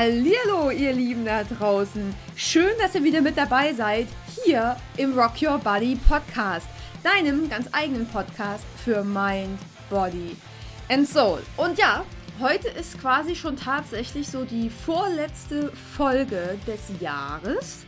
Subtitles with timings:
[0.00, 2.14] Hallihallo, ihr Lieben da draußen.
[2.34, 4.06] Schön, dass ihr wieder mit dabei seid
[4.42, 6.66] hier im Rock Your Body Podcast,
[7.02, 9.58] deinem ganz eigenen Podcast für Mind,
[9.90, 10.38] Body
[10.88, 11.42] and Soul.
[11.58, 12.06] Und ja,
[12.40, 17.84] heute ist quasi schon tatsächlich so die vorletzte Folge des Jahres.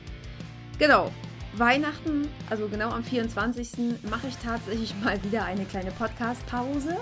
[0.78, 1.10] Genau,
[1.54, 4.02] Weihnachten, also genau am 24.
[4.10, 6.94] mache ich tatsächlich mal wieder eine kleine Podcast-Pause.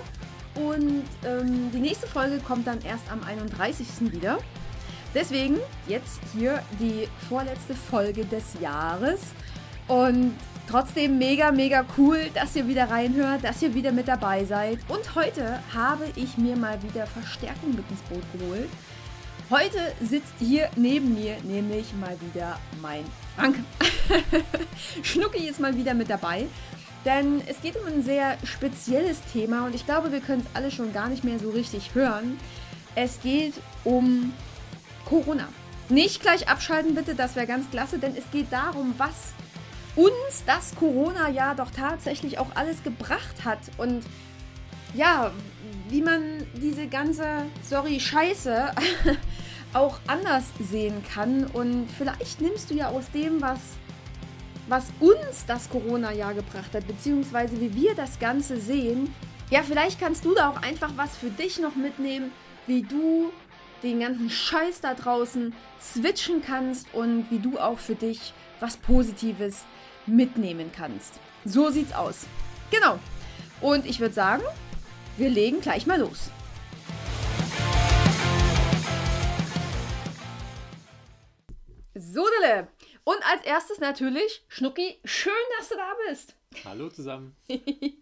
[0.55, 4.09] Und ähm, die nächste Folge kommt dann erst am 31.
[4.09, 4.37] wieder.
[5.13, 5.57] Deswegen
[5.87, 9.19] jetzt hier die vorletzte Folge des Jahres.
[9.87, 10.33] Und
[10.69, 14.79] trotzdem mega, mega cool, dass ihr wieder reinhört, dass ihr wieder mit dabei seid.
[14.87, 18.69] Und heute habe ich mir mal wieder Verstärkung mit ins Boot geholt.
[19.49, 23.03] Heute sitzt hier neben mir nämlich mal wieder mein
[23.35, 23.57] Frank.
[25.03, 26.47] Schnucki ist mal wieder mit dabei.
[27.03, 30.71] Denn es geht um ein sehr spezielles Thema und ich glaube, wir können es alle
[30.71, 32.39] schon gar nicht mehr so richtig hören.
[32.95, 34.33] Es geht um
[35.11, 35.49] Corona.
[35.89, 39.33] Nicht gleich abschalten bitte, das wäre ganz klasse, denn es geht darum, was
[39.97, 44.05] uns das Corona ja doch tatsächlich auch alles gebracht hat und
[44.93, 45.31] ja,
[45.89, 47.25] wie man diese ganze,
[47.61, 48.71] sorry, Scheiße
[49.73, 53.59] auch anders sehen kann und vielleicht nimmst du ja aus dem, was
[54.69, 59.13] was uns das Corona-Jahr gebracht hat, beziehungsweise wie wir das Ganze sehen.
[59.49, 62.31] Ja, vielleicht kannst du da auch einfach was für dich noch mitnehmen,
[62.67, 63.33] wie du
[63.83, 69.65] den ganzen Scheiß da draußen switchen kannst und wie du auch für dich was Positives
[70.05, 71.19] mitnehmen kannst.
[71.45, 72.27] So sieht's aus.
[72.69, 72.99] Genau.
[73.59, 74.43] Und ich würde sagen,
[75.17, 76.29] wir legen gleich mal los.
[81.95, 82.67] So, Dille.
[83.03, 86.35] Und als erstes natürlich, Schnucki, schön, dass du da bist.
[86.65, 87.35] Hallo zusammen.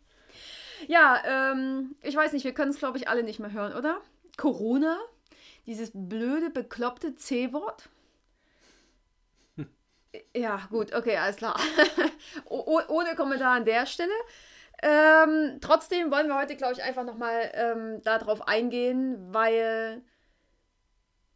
[0.88, 4.02] ja, ähm, ich weiß nicht, wir können es, glaube ich, alle nicht mehr hören, oder?
[4.36, 4.98] Corona
[5.70, 7.90] dieses blöde, bekloppte C-Wort.
[10.36, 11.60] Ja, gut, okay, alles klar.
[12.46, 14.12] oh, ohne Kommentar an der Stelle.
[14.82, 20.02] Ähm, trotzdem wollen wir heute, glaube ich, einfach nochmal ähm, darauf eingehen, weil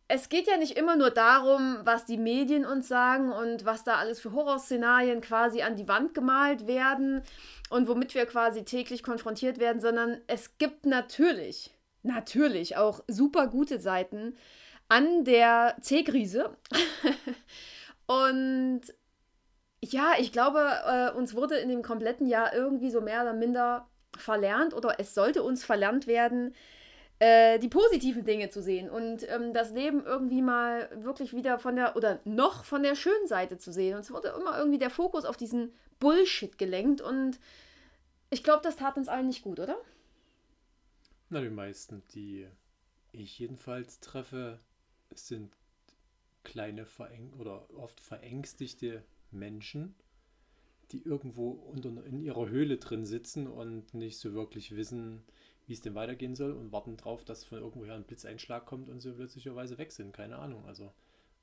[0.07, 3.97] es geht ja nicht immer nur darum, was die Medien uns sagen und was da
[3.97, 7.21] alles für Horrorszenarien quasi an die Wand gemalt werden
[7.69, 11.71] und womit wir quasi täglich konfrontiert werden, sondern es gibt natürlich
[12.03, 14.35] natürlich auch super gute Seiten
[14.89, 16.55] an der C-Krise.
[18.05, 18.81] und
[19.83, 23.87] ja, ich glaube, äh, uns wurde in dem kompletten Jahr irgendwie so mehr oder minder
[24.17, 26.53] verlernt oder es sollte uns verlernt werden,
[27.19, 31.75] äh, die positiven Dinge zu sehen und ähm, das Leben irgendwie mal wirklich wieder von
[31.75, 33.95] der oder noch von der schönen Seite zu sehen.
[33.95, 37.39] Und es wurde immer irgendwie der Fokus auf diesen Bullshit gelenkt und
[38.29, 39.77] ich glaube, das tat uns allen nicht gut, oder?
[41.33, 42.47] Na, die meisten, die
[43.11, 44.59] ich jedenfalls treffe,
[45.16, 45.57] sind
[46.44, 49.95] kleine vereng oder oft verängstigte Menschen,
[50.91, 55.23] die irgendwo unter, in ihrer Höhle drin sitzen und nicht so wirklich wissen,
[55.66, 59.00] wie es denn weitergehen soll und warten drauf, dass von irgendwoher ein Blitzeinschlag kommt und
[59.00, 60.13] sie plötzlicherweise weg sind.
[60.13, 60.67] Keine Ahnung.
[60.67, 60.94] Also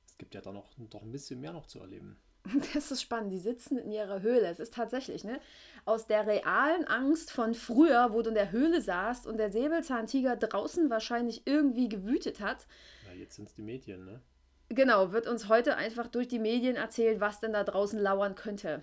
[0.07, 2.17] es gibt ja da noch, doch ein bisschen mehr noch zu erleben.
[2.75, 3.33] Das ist spannend.
[3.33, 4.47] Die sitzen in ihrer Höhle.
[4.47, 5.41] Es ist tatsächlich, ne?
[5.85, 10.37] Aus der realen Angst von früher, wo du in der Höhle saßt und der Säbelzahntiger
[10.37, 12.67] draußen wahrscheinlich irgendwie gewütet hat.
[13.07, 14.21] Ja, jetzt sind es die Medien, ne?
[14.69, 18.83] Genau, wird uns heute einfach durch die Medien erzählt, was denn da draußen lauern könnte.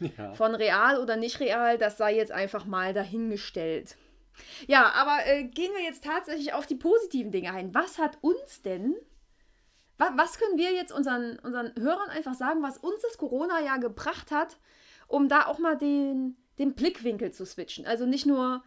[0.00, 0.32] Ja.
[0.32, 3.96] Von real oder nicht real, das sei jetzt einfach mal dahingestellt.
[4.66, 7.74] Ja, aber äh, gehen wir jetzt tatsächlich auf die positiven Dinge ein.
[7.74, 8.94] Was hat uns denn
[9.98, 14.58] was können wir jetzt unseren, unseren Hörern einfach sagen, was uns das Corona-Jahr gebracht hat,
[15.08, 17.86] um da auch mal den, den Blickwinkel zu switchen?
[17.86, 18.62] Also nicht nur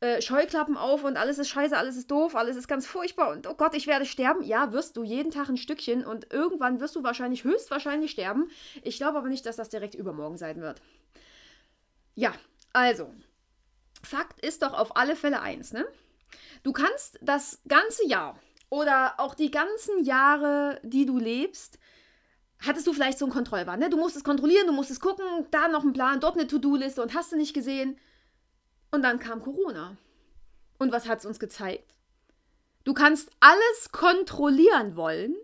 [0.00, 3.46] äh, Scheuklappen auf und alles ist scheiße, alles ist doof, alles ist ganz furchtbar und
[3.46, 4.42] oh Gott, ich werde sterben.
[4.42, 8.50] Ja, wirst du jeden Tag ein Stückchen und irgendwann wirst du wahrscheinlich, höchstwahrscheinlich sterben.
[8.82, 10.82] Ich glaube aber nicht, dass das direkt übermorgen sein wird.
[12.16, 12.34] Ja,
[12.72, 13.14] also,
[14.02, 15.86] Fakt ist doch auf alle Fälle eins, ne?
[16.64, 18.38] Du kannst das ganze Jahr
[18.72, 21.78] oder auch die ganzen Jahre, die du lebst,
[22.58, 23.78] hattest du vielleicht so einen Kontrollwahn.
[23.78, 23.90] Ne?
[23.90, 27.02] Du musst es kontrollieren, du musst es gucken, da noch ein Plan, dort eine To-Do-Liste
[27.02, 27.98] und hast du nicht gesehen.
[28.90, 29.98] Und dann kam Corona.
[30.78, 31.98] Und was hat es uns gezeigt?
[32.84, 35.36] Du kannst alles kontrollieren wollen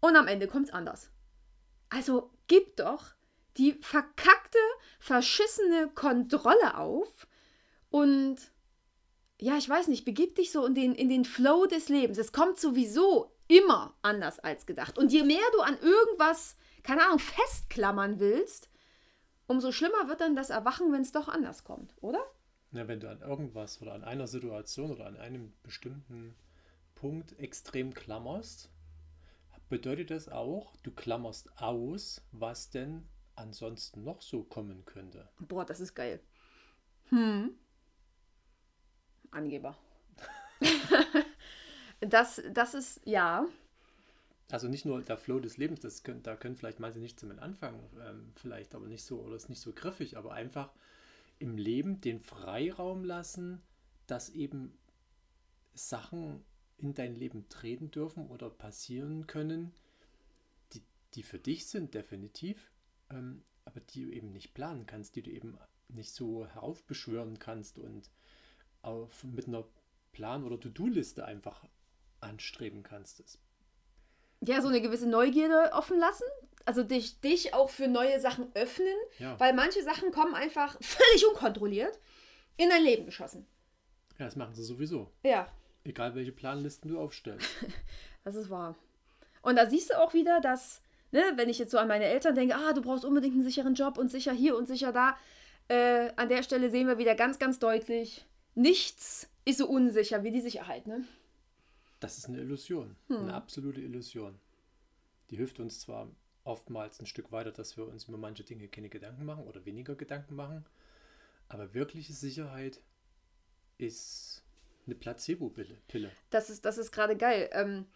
[0.00, 1.08] und am Ende kommt es anders.
[1.88, 3.14] Also gib doch
[3.56, 4.58] die verkackte,
[4.98, 7.26] verschissene Kontrolle auf
[7.88, 8.36] und
[9.40, 12.18] ja, ich weiß nicht, begib dich so in den, in den Flow des Lebens.
[12.18, 14.98] Es kommt sowieso immer anders als gedacht.
[14.98, 18.70] Und je mehr du an irgendwas, keine Ahnung, festklammern willst,
[19.46, 22.20] umso schlimmer wird dann das Erwachen, wenn es doch anders kommt, oder?
[22.72, 26.36] Ja, wenn du an irgendwas oder an einer Situation oder an einem bestimmten
[26.94, 28.70] Punkt extrem klammerst,
[29.68, 35.28] bedeutet das auch, du klammerst aus, was denn ansonsten noch so kommen könnte.
[35.38, 36.20] Boah, das ist geil.
[37.08, 37.56] Hm.
[39.30, 39.76] Angeber.
[42.00, 43.46] das, das ist, ja.
[44.50, 47.38] Also nicht nur der Flow des Lebens, das können, da können vielleicht manche nichts damit
[47.38, 50.72] anfangen, ähm, vielleicht aber nicht so, oder ist nicht so griffig, aber einfach
[51.38, 53.62] im Leben den Freiraum lassen,
[54.06, 54.76] dass eben
[55.74, 56.44] Sachen
[56.78, 59.72] in dein Leben treten dürfen oder passieren können,
[60.72, 60.82] die,
[61.14, 62.72] die für dich sind, definitiv,
[63.10, 65.56] ähm, aber die du eben nicht planen kannst, die du eben
[65.88, 68.10] nicht so heraufbeschwören kannst und
[68.82, 69.64] auf, mit einer
[70.12, 71.64] Plan- oder To-Do-Liste einfach
[72.20, 73.38] anstreben kannst.
[74.42, 76.24] Ja, so eine gewisse Neugierde offen lassen.
[76.66, 79.38] Also dich, dich auch für neue Sachen öffnen, Ja.
[79.40, 81.98] weil manche Sachen kommen einfach völlig unkontrolliert
[82.56, 83.46] in dein Leben geschossen.
[84.18, 85.10] Ja, das machen sie sowieso.
[85.22, 85.48] Ja,
[85.82, 87.48] Egal welche Planlisten du aufstellst.
[88.24, 88.76] das ist wahr.
[89.40, 92.34] Und da siehst du auch wieder, dass, ne, wenn ich jetzt so an meine Eltern
[92.34, 95.16] denke, ah, du brauchst unbedingt einen sicheren Job und sicher hier und sicher da,
[95.68, 100.30] äh, an der Stelle sehen wir wieder ganz, ganz deutlich, nichts ist so unsicher wie
[100.30, 101.04] die Sicherheit, ne?
[102.00, 104.38] Das ist eine Illusion, eine absolute Illusion.
[105.28, 106.08] Die hilft uns zwar
[106.44, 109.94] oftmals ein Stück weiter, dass wir uns über manche Dinge keine Gedanken machen oder weniger
[109.94, 110.64] Gedanken machen,
[111.48, 112.80] aber wirkliche Sicherheit
[113.76, 114.42] ist
[114.86, 115.76] eine Placebo-Pille.
[115.88, 116.10] Pille.
[116.30, 117.50] Das ist, das ist gerade geil.
[117.52, 117.86] Ähm,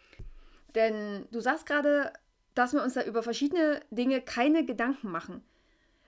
[0.74, 2.12] denn du sagst gerade,
[2.54, 5.42] dass wir uns da über verschiedene Dinge keine Gedanken machen.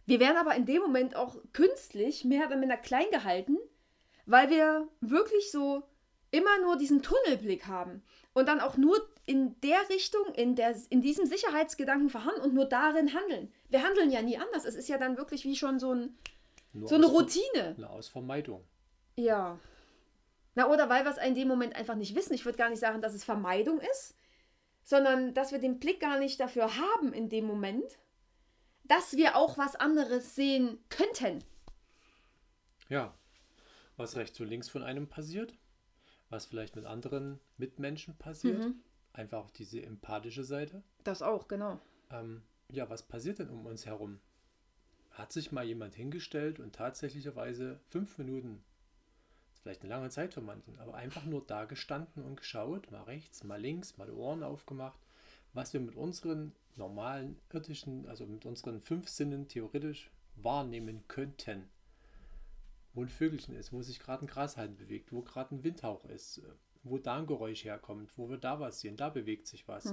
[0.06, 3.58] Wir werden aber in dem Moment auch künstlich mehr oder minder klein gehalten,
[4.26, 5.82] weil wir wirklich so
[6.30, 8.02] immer nur diesen Tunnelblick haben
[8.34, 12.66] und dann auch nur in der Richtung, in, der, in diesem Sicherheitsgedanken verharren und nur
[12.66, 13.52] darin handeln.
[13.70, 14.64] Wir handeln ja nie anders.
[14.64, 16.18] Es ist ja dann wirklich wie schon so, ein,
[16.72, 17.74] Nur so eine aus Routine.
[17.76, 18.64] Eine aus Vermeidung.
[19.16, 19.58] Ja.
[20.54, 22.34] Na, oder weil wir es in dem Moment einfach nicht wissen.
[22.34, 24.16] Ich würde gar nicht sagen, dass es Vermeidung ist,
[24.82, 27.98] sondern dass wir den Blick gar nicht dafür haben in dem Moment,
[28.84, 31.42] dass wir auch was anderes sehen könnten.
[32.88, 33.12] Ja,
[33.96, 35.54] was rechts und links von einem passiert,
[36.28, 38.80] was vielleicht mit anderen Mitmenschen passiert, Mhm.
[39.12, 40.82] einfach auf diese empathische Seite.
[41.04, 41.80] Das auch, genau.
[42.10, 44.20] Ähm, ja, was passiert denn um uns herum?
[45.12, 48.62] Hat sich mal jemand hingestellt und tatsächlicherweise fünf Minuten,
[49.62, 53.42] vielleicht eine lange Zeit für manchen, aber einfach nur da gestanden und geschaut, mal rechts,
[53.44, 54.98] mal links, mal die Ohren aufgemacht,
[55.54, 61.68] was wir mit unseren normalen irdischen, also mit unseren fünf Sinnen theoretisch wahrnehmen könnten.
[62.96, 66.38] Wo ein Vögelchen ist, wo sich gerade ein Grashalm bewegt, wo gerade ein Windhauch ist,
[66.38, 66.42] äh,
[66.82, 69.86] wo da ein Geräusch herkommt, wo wir da was sehen, da bewegt sich was.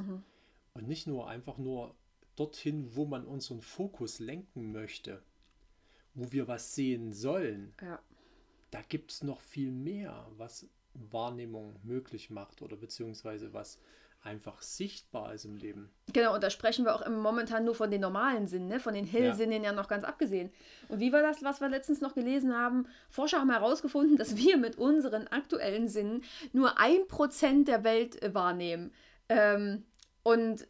[0.73, 1.95] Und nicht nur einfach nur
[2.35, 5.21] dorthin, wo man unseren Fokus lenken möchte,
[6.13, 7.73] wo wir was sehen sollen.
[7.81, 7.99] Ja.
[8.71, 13.79] Da gibt es noch viel mehr, was Wahrnehmung möglich macht oder beziehungsweise was
[14.23, 15.89] einfach sichtbar ist im Leben.
[16.13, 18.79] Genau, und da sprechen wir auch im- momentan nur von den normalen Sinnen, ne?
[18.79, 19.73] von den Hellsinnen ja.
[19.73, 20.51] noch ganz abgesehen.
[20.87, 22.87] Und wie war das, was wir letztens noch gelesen haben?
[23.09, 26.23] Forscher haben herausgefunden, dass wir mit unseren aktuellen Sinnen
[26.53, 28.93] nur ein Prozent der Welt äh, wahrnehmen.
[29.29, 29.83] Ähm,
[30.23, 30.67] und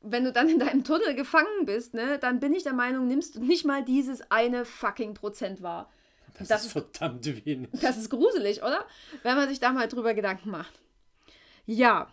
[0.00, 3.36] wenn du dann in deinem Tunnel gefangen bist, ne, dann bin ich der Meinung, nimmst
[3.36, 5.90] du nicht mal dieses eine fucking Prozent wahr.
[6.38, 7.70] Das, Das ist verdammt wenig.
[7.80, 8.84] Das ist gruselig, oder?
[9.22, 10.72] Wenn man sich da mal drüber Gedanken macht.
[11.64, 12.08] Ja,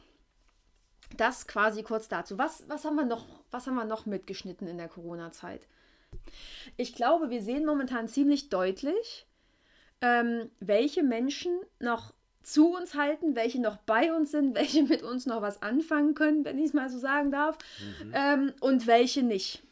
[1.17, 2.37] das quasi kurz dazu.
[2.37, 5.67] Was, was, haben, wir noch, was haben wir noch mitgeschnitten in der Corona-Zeit?
[6.77, 9.25] Ich glaube, wir sehen momentan ziemlich deutlich,
[10.01, 15.25] ähm, welche Menschen noch zu uns halten, welche noch bei uns sind, welche mit uns
[15.25, 17.57] noch was anfangen können, wenn ich es mal so sagen darf,
[18.13, 19.63] ähm, und welche nicht.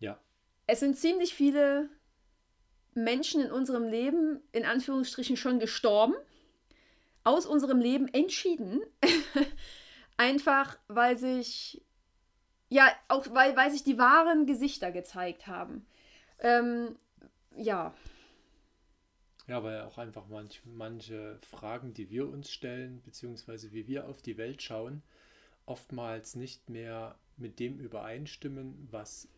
[0.00, 0.18] Ja,
[0.66, 1.88] Es sind ziemlich viele
[2.94, 6.14] Menschen in unserem Leben, in Anführungsstrichen, schon gestorben,
[7.24, 8.82] aus unserem Leben entschieden.
[10.22, 11.82] Einfach weil sich,
[12.68, 15.84] ja, auch weil, weil sich die wahren Gesichter gezeigt haben.
[16.38, 16.96] Ähm,
[17.56, 17.92] ja,
[19.48, 24.22] ja, weil auch einfach manch, manche Fragen, die wir uns stellen, beziehungsweise wie wir auf
[24.22, 25.02] die Welt schauen,
[25.66, 29.28] oftmals nicht mehr mit dem übereinstimmen, was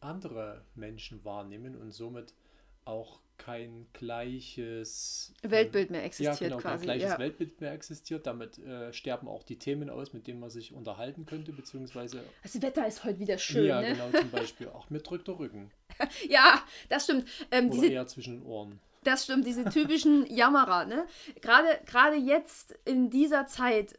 [0.00, 2.32] andere Menschen wahrnehmen und somit
[2.84, 6.86] auch kein gleiches ähm, Weltbild mehr ja, existiert genau, quasi.
[6.86, 7.18] kein gleiches Ja.
[7.18, 8.26] Weltbild mehr existiert.
[8.26, 12.60] Damit äh, sterben auch die Themen aus, mit denen man sich unterhalten könnte, beziehungsweise Das
[12.60, 13.92] Wetter ist heute wieder schön, ja, ne?
[13.92, 14.68] genau zum Beispiel.
[14.68, 15.70] Auch mir drückt der Rücken
[16.28, 17.26] Ja, das stimmt.
[17.50, 18.78] Ähm, oder diese, eher zwischen den Ohren.
[19.04, 21.06] Das stimmt, diese typischen Jammerer, ne?
[21.40, 23.98] Gerade, gerade jetzt in dieser Zeit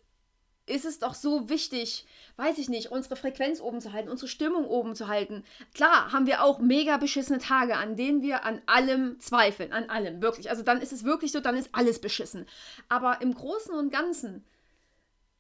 [0.66, 2.06] ist es doch so wichtig,
[2.38, 5.44] weiß ich nicht, unsere Frequenz oben zu halten, unsere Stimmung oben zu halten.
[5.74, 10.22] Klar haben wir auch mega beschissene Tage, an denen wir an allem zweifeln, an allem,
[10.22, 10.50] wirklich.
[10.50, 12.46] Also dann ist es wirklich so, dann ist alles beschissen.
[12.90, 14.46] Aber im Großen und Ganzen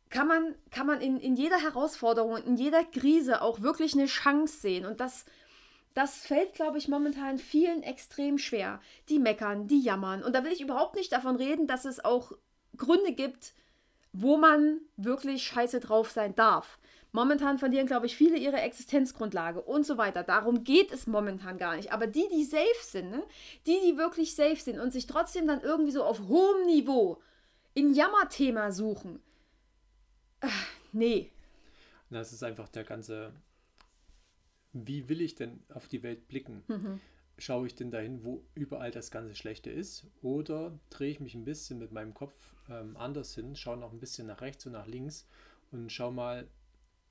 [0.09, 4.59] kann man, kann man in, in jeder Herausforderung, in jeder Krise auch wirklich eine Chance
[4.59, 4.85] sehen.
[4.85, 5.25] Und das,
[5.93, 8.81] das fällt, glaube ich, momentan vielen extrem schwer.
[9.07, 10.23] Die meckern, die jammern.
[10.23, 12.33] Und da will ich überhaupt nicht davon reden, dass es auch
[12.75, 13.53] Gründe gibt,
[14.13, 16.79] wo man wirklich scheiße drauf sein darf.
[17.13, 20.23] Momentan verlieren, glaube ich, viele ihre Existenzgrundlage und so weiter.
[20.23, 21.91] Darum geht es momentan gar nicht.
[21.91, 23.23] Aber die, die safe sind, ne?
[23.67, 27.21] die, die wirklich safe sind und sich trotzdem dann irgendwie so auf hohem Niveau
[27.73, 29.21] in Jammerthema suchen,
[30.39, 31.31] ach, nee.
[32.09, 33.33] Das ist einfach der ganze,
[34.73, 36.63] wie will ich denn auf die Welt blicken?
[36.67, 37.01] Mhm.
[37.41, 40.05] Schaue ich denn dahin, wo überall das ganze Schlechte ist?
[40.21, 42.35] Oder drehe ich mich ein bisschen mit meinem Kopf
[42.69, 45.27] ähm, anders hin, schaue noch ein bisschen nach rechts und nach links
[45.71, 46.47] und schau mal,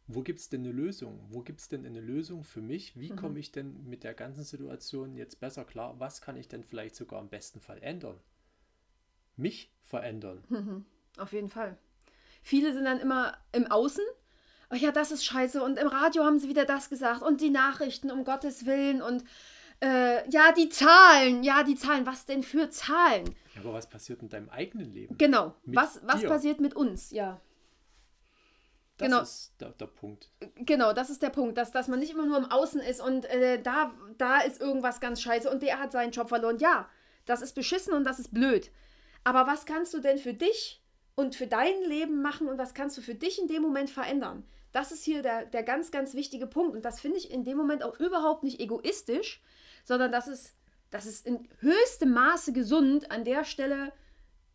[0.07, 1.19] wo gibt es denn eine Lösung?
[1.31, 2.97] Wo gibt es denn eine Lösung für mich?
[2.97, 3.17] Wie mhm.
[3.17, 5.99] komme ich denn mit der ganzen Situation jetzt besser klar?
[5.99, 8.21] Was kann ich denn vielleicht sogar im besten Fall ändern?
[9.37, 10.45] Mich verändern.
[10.49, 10.85] Mhm.
[11.19, 11.77] Auf jeden Fall.
[12.41, 14.05] Viele sind dann immer im Außen.
[14.69, 15.61] Ach ja, das ist scheiße.
[15.61, 17.23] Und im Radio haben sie wieder das gesagt.
[17.23, 19.03] Und die Nachrichten, um Gottes Willen.
[19.03, 19.25] Und
[19.83, 21.43] äh, ja, die Zahlen.
[21.43, 22.07] Ja, die Zahlen.
[22.07, 23.35] Was denn für Zahlen?
[23.55, 25.17] Ja, aber was passiert in deinem eigenen Leben?
[25.19, 25.55] Genau.
[25.65, 27.11] was was passiert mit uns?
[27.11, 27.41] Ja.
[29.01, 29.23] Das genau.
[29.23, 30.31] ist der, der, Punkt.
[30.57, 33.25] Genau, das ist der Punkt, dass, dass man nicht immer nur im Außen ist und
[33.25, 36.59] äh, da, da ist irgendwas ganz scheiße und der hat seinen Job verloren.
[36.59, 36.87] Ja,
[37.25, 38.71] das ist beschissen und das ist blöd.
[39.25, 40.83] Aber was kannst du denn für dich
[41.15, 44.45] und für dein Leben machen und was kannst du für dich in dem Moment verändern?
[44.73, 46.77] Das ist hier der, der ganz, ganz wichtige Punkt.
[46.77, 49.43] Und das finde ich in dem Moment auch überhaupt nicht egoistisch,
[49.91, 50.55] sondern das ist,
[50.91, 53.93] das ist in höchstem Maße gesund, an der Stelle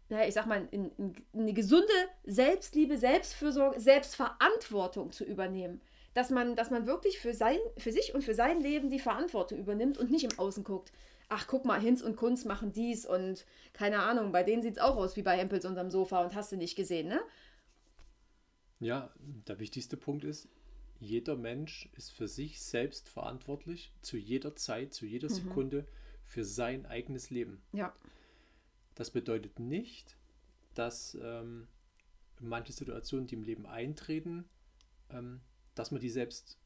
[0.10, 1.94] naja, ich sag mal, in, in eine gesunde
[2.26, 5.82] Selbstliebe, Selbstfürsorge, Selbstverantwortung zu übernehmen.
[6.14, 9.60] Dass man, dass man wirklich für, sein, für sich und für sein Leben die Verantwortung
[9.60, 10.92] übernimmt und nicht im Außen guckt.
[11.28, 14.82] Ach, guck mal, Hinz und Kunz machen dies und keine Ahnung, bei denen sieht es
[14.82, 17.20] auch aus wie bei Hempels unterm Sofa und hast du nicht gesehen, ne?
[18.80, 19.12] Ja,
[19.48, 20.48] der wichtigste Punkt ist,
[21.00, 25.34] jeder Mensch ist für sich selbst verantwortlich, zu jeder Zeit, zu jeder mhm.
[25.34, 25.88] Sekunde
[26.24, 27.62] für sein eigenes Leben.
[27.72, 27.94] Ja.
[28.96, 30.18] Das bedeutet nicht,
[30.74, 31.68] dass ähm,
[32.40, 34.46] manche Situationen, die im Leben eintreten,
[35.10, 35.42] ähm,
[35.76, 36.58] dass man die selbst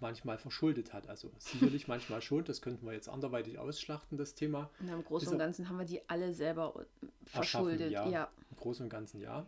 [0.00, 1.08] manchmal verschuldet hat.
[1.08, 4.70] Also sicherlich manchmal schon, das könnten wir jetzt anderweitig ausschlachten, das Thema.
[4.80, 7.92] Und im Großen und Ganzen haben wir die alle selber äh, verschuldet.
[7.92, 8.08] Ja.
[8.08, 8.30] ja.
[8.50, 9.46] Im Großen und Ganzen ja.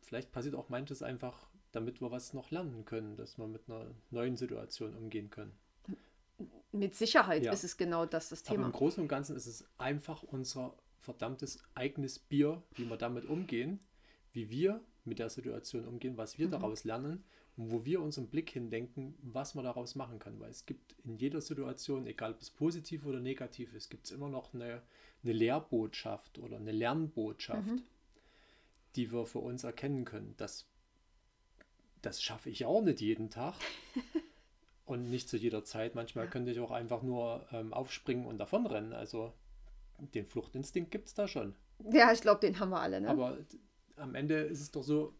[0.00, 3.86] Vielleicht passiert auch manches einfach, damit wir was noch lernen können, dass wir mit einer
[4.10, 5.52] neuen Situation umgehen können.
[6.72, 7.52] Mit Sicherheit ja.
[7.52, 8.60] ist es genau das, das Thema.
[8.60, 13.26] Aber im Großen und Ganzen ist es einfach unser verdammtes eigenes Bier, wie wir damit
[13.26, 13.78] umgehen,
[14.32, 16.52] wie wir mit der Situation umgehen, was wir mhm.
[16.52, 17.24] daraus lernen
[17.56, 20.40] und wo wir unseren Blick hindenken, was man daraus machen kann.
[20.40, 24.12] Weil es gibt in jeder Situation, egal ob es positiv oder negativ ist, gibt es
[24.12, 24.82] immer noch eine,
[25.22, 27.82] eine Lehrbotschaft oder eine Lernbotschaft, mhm.
[28.96, 30.34] die wir für uns erkennen können.
[30.36, 30.66] Das,
[32.04, 33.54] das schaffe ich auch nicht jeden Tag.
[34.86, 35.94] Und nicht zu jeder Zeit.
[35.94, 38.92] Manchmal könnte ich auch einfach nur ähm, aufspringen und davonrennen.
[38.92, 39.32] Also
[39.98, 41.54] den Fluchtinstinkt gibt es da schon.
[41.90, 43.00] Ja, ich glaube, den haben wir alle.
[43.00, 43.08] Ne?
[43.08, 43.38] Aber
[43.96, 45.14] am Ende ist es doch so,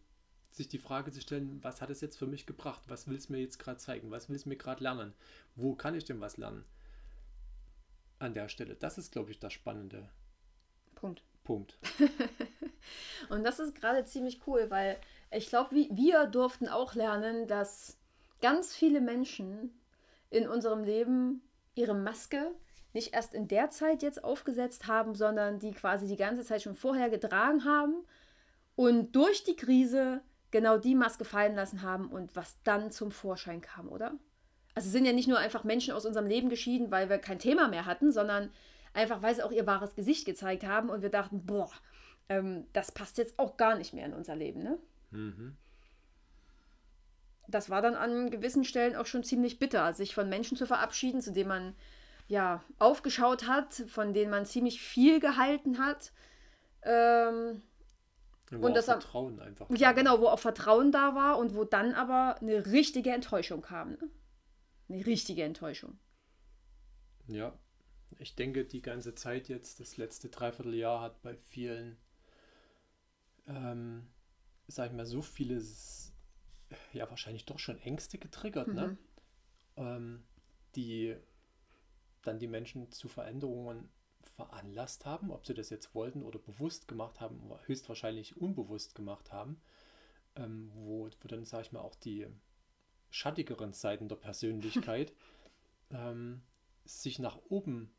[0.51, 2.83] sich die Frage zu stellen, was hat es jetzt für mich gebracht?
[2.87, 4.11] Was will es mir jetzt gerade zeigen?
[4.11, 5.13] Was will es mir gerade lernen?
[5.55, 6.63] Wo kann ich denn was lernen?
[8.19, 8.75] An der Stelle.
[8.75, 10.09] Das ist, glaube ich, das Spannende.
[10.93, 11.23] Punkt.
[11.45, 11.77] Punkt.
[13.29, 14.97] und das ist gerade ziemlich cool, weil
[15.31, 17.97] ich glaube, wir durften auch lernen, dass
[18.41, 19.79] ganz viele Menschen
[20.29, 21.41] in unserem Leben
[21.75, 22.51] ihre Maske
[22.93, 26.75] nicht erst in der Zeit jetzt aufgesetzt haben, sondern die quasi die ganze Zeit schon
[26.75, 28.05] vorher getragen haben
[28.75, 30.21] und durch die Krise
[30.51, 34.13] genau die Maske fallen lassen haben und was dann zum Vorschein kam, oder?
[34.75, 37.67] Also sind ja nicht nur einfach Menschen aus unserem Leben geschieden, weil wir kein Thema
[37.67, 38.51] mehr hatten, sondern
[38.95, 41.71] einfach, weil sie auch ihr wahres Gesicht gezeigt haben und wir dachten, boah,
[42.29, 44.77] ähm, das passt jetzt auch gar nicht mehr in unser Leben, ne?
[45.11, 45.57] Mhm
[47.47, 51.21] das war dann an gewissen Stellen auch schon ziemlich bitter, sich von Menschen zu verabschieden,
[51.21, 51.75] zu denen man
[52.27, 56.11] ja aufgeschaut hat, von denen man ziemlich viel gehalten hat.
[56.81, 57.61] Ähm,
[58.51, 59.67] wo und das Vertrauen einfach.
[59.71, 63.91] Ja, genau, wo auch Vertrauen da war und wo dann aber eine richtige Enttäuschung kam.
[63.91, 64.09] Ne?
[64.89, 65.97] Eine richtige Enttäuschung.
[67.27, 67.53] Ja,
[68.19, 71.97] ich denke, die ganze Zeit jetzt, das letzte Dreivierteljahr, hat bei vielen,
[73.47, 74.07] ähm,
[74.67, 76.13] sag ich mal, so vieles
[76.93, 78.73] ja wahrscheinlich doch schon Ängste getriggert, ne?
[78.73, 78.77] mhm.
[78.77, 78.97] ne?
[79.77, 80.23] Ähm,
[80.75, 81.15] die
[82.23, 83.89] dann die Menschen zu Veränderungen
[84.35, 89.61] veranlasst haben, ob sie das jetzt wollten oder bewusst gemacht haben, höchstwahrscheinlich unbewusst gemacht haben,
[90.35, 92.27] ähm, wo, wo dann, sage ich mal, auch die
[93.09, 95.13] schattigeren Seiten der Persönlichkeit
[95.91, 96.41] ähm,
[96.83, 97.94] sich nach oben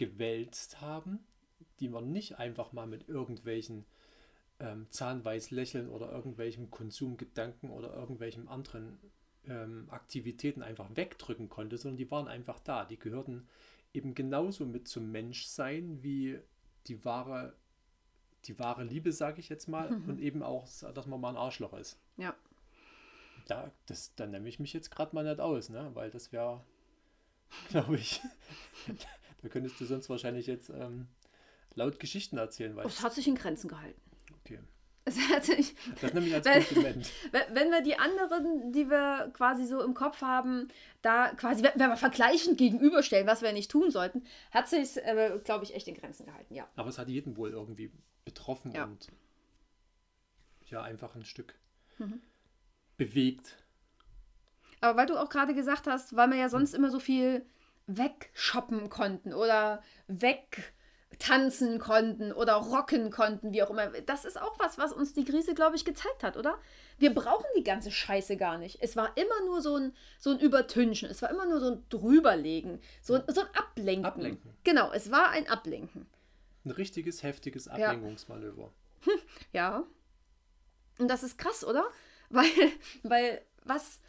[0.00, 1.18] gewälzt haben,
[1.78, 3.84] die man nicht einfach mal mit irgendwelchen
[4.58, 8.98] ähm, zahnweiß lächeln oder irgendwelchem Konsumgedanken oder irgendwelchen anderen
[9.46, 12.86] ähm, Aktivitäten einfach wegdrücken konnte, sondern die waren einfach da.
[12.86, 13.46] Die gehörten
[13.92, 16.38] eben genauso mit zum Menschsein wie
[16.86, 17.52] die wahre,
[18.46, 20.08] die wahre Liebe, sage ich jetzt mal, mhm.
[20.08, 21.98] und eben auch, dass man mal ein Arschloch ist.
[22.16, 22.34] Ja.
[23.48, 25.90] Da, das, da nehme ich mich jetzt gerade mal nicht aus, ne?
[25.92, 26.64] weil das wäre,
[27.68, 28.22] glaube ich,
[29.42, 31.08] da könntest du sonst wahrscheinlich jetzt ähm,
[31.74, 32.76] laut Geschichten erzählen.
[32.76, 34.00] Weil es hat sich in Grenzen gehalten.
[34.40, 34.58] Okay.
[35.06, 37.10] Es hat sich, das nehme ich als wenn, Kompliment.
[37.32, 40.68] Wenn wir die anderen, die wir quasi so im Kopf haben,
[41.00, 45.64] da quasi, wenn wir vergleichend gegenüberstellen, was wir nicht tun sollten, hat sich, äh, glaube
[45.64, 46.68] ich, echt in Grenzen gehalten, ja.
[46.76, 47.90] Aber es hat jeden wohl irgendwie
[48.26, 48.84] betroffen ja.
[48.84, 49.08] und
[50.66, 51.54] ja, einfach ein Stück
[51.98, 52.20] mhm.
[52.98, 53.56] bewegt.
[54.80, 57.44] Aber weil du auch gerade gesagt hast, weil wir ja sonst immer so viel
[57.96, 60.72] wegshoppen konnten oder weg
[61.18, 63.88] tanzen konnten oder rocken konnten, wie auch immer.
[64.06, 66.58] Das ist auch was, was uns die Krise, glaube ich, gezeigt hat, oder?
[66.98, 68.78] Wir brauchen die ganze Scheiße gar nicht.
[68.80, 71.84] Es war immer nur so ein, so ein Übertünchen, es war immer nur so ein
[71.90, 74.06] Drüberlegen, so ein, so ein Ablenken.
[74.06, 74.54] Ablenken.
[74.64, 76.06] Genau, es war ein Ablenken.
[76.64, 78.72] Ein richtiges, heftiges Ablenkungsmanöver.
[79.04, 79.12] Ja.
[79.52, 79.84] ja.
[80.98, 81.84] Und das ist krass, oder?
[82.30, 82.46] Weil,
[83.02, 84.00] weil was,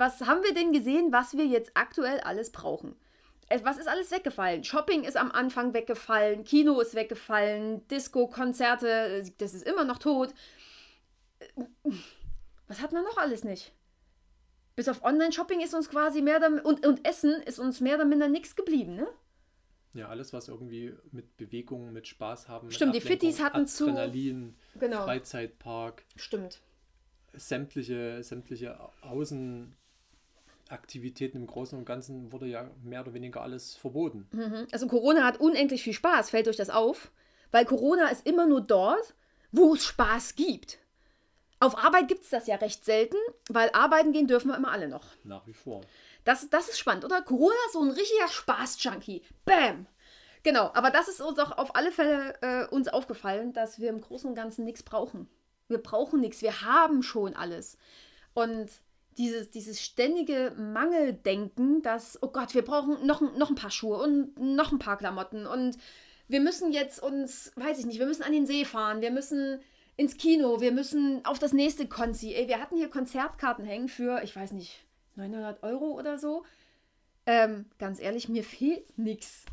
[0.00, 2.96] was haben wir denn gesehen, was wir jetzt aktuell alles brauchen?
[3.64, 4.62] was ist alles weggefallen?
[4.62, 10.32] Shopping ist am Anfang weggefallen, Kino ist weggefallen, Disco, Konzerte, das ist immer noch tot.
[12.68, 13.72] Was hat man noch alles nicht?
[14.76, 18.28] Bis auf Online-Shopping ist uns quasi mehr und, und Essen ist uns mehr oder minder
[18.28, 19.08] nichts geblieben, ne?
[19.92, 22.70] Ja, alles, was irgendwie mit Bewegung, mit Spaß haben.
[22.70, 23.84] Stimmt, die Fittis hatten zu.
[23.88, 25.02] Adrenalin, genau.
[25.02, 26.04] Freizeitpark.
[26.14, 26.60] Stimmt.
[27.32, 29.74] Sämtliche, sämtliche Außen,
[30.70, 34.28] Aktivitäten im Großen und Ganzen wurde ja mehr oder weniger alles verboten.
[34.32, 34.66] Mhm.
[34.72, 37.10] Also Corona hat unendlich viel Spaß, fällt euch das auf?
[37.50, 39.14] Weil Corona ist immer nur dort,
[39.52, 40.78] wo es Spaß gibt.
[41.58, 43.16] Auf Arbeit gibt es das ja recht selten,
[43.50, 45.04] weil arbeiten gehen dürfen wir immer alle noch.
[45.24, 45.82] Nach wie vor.
[46.24, 47.20] Das, das ist spannend, oder?
[47.22, 49.22] Corona ist so ein richtiger Spaß-Junkie.
[49.44, 49.86] Bam!
[50.42, 54.00] Genau, aber das ist uns doch auf alle Fälle äh, uns aufgefallen, dass wir im
[54.00, 55.28] Großen und Ganzen nichts brauchen.
[55.68, 57.76] Wir brauchen nichts, wir haben schon alles.
[58.32, 58.70] Und
[59.18, 64.38] dieses, dieses ständige Mangeldenken, dass, oh Gott, wir brauchen noch, noch ein paar Schuhe und
[64.38, 65.76] noch ein paar Klamotten und
[66.28, 69.60] wir müssen jetzt uns, weiß ich nicht, wir müssen an den See fahren, wir müssen
[69.96, 72.32] ins Kino, wir müssen auf das nächste Konzi.
[72.32, 74.84] Ey, wir hatten hier Konzertkarten hängen für, ich weiß nicht,
[75.16, 76.44] 900 Euro oder so.
[77.26, 79.44] Ähm, ganz ehrlich, mir fehlt nichts.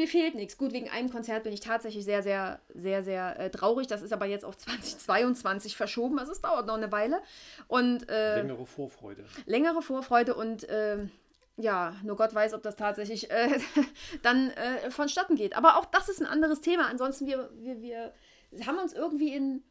[0.00, 0.56] Mir fehlt nichts.
[0.56, 3.86] Gut, wegen einem Konzert bin ich tatsächlich sehr, sehr, sehr, sehr äh, traurig.
[3.86, 6.18] Das ist aber jetzt auf 2022 verschoben.
[6.18, 7.20] Also es dauert noch eine Weile.
[7.68, 9.26] Und, äh, längere Vorfreude.
[9.44, 11.06] Längere Vorfreude und äh,
[11.58, 13.60] ja, nur Gott weiß, ob das tatsächlich äh,
[14.22, 15.54] dann äh, vonstatten geht.
[15.54, 16.86] Aber auch das ist ein anderes Thema.
[16.86, 19.62] Ansonsten, wir, wir, wir haben uns irgendwie in,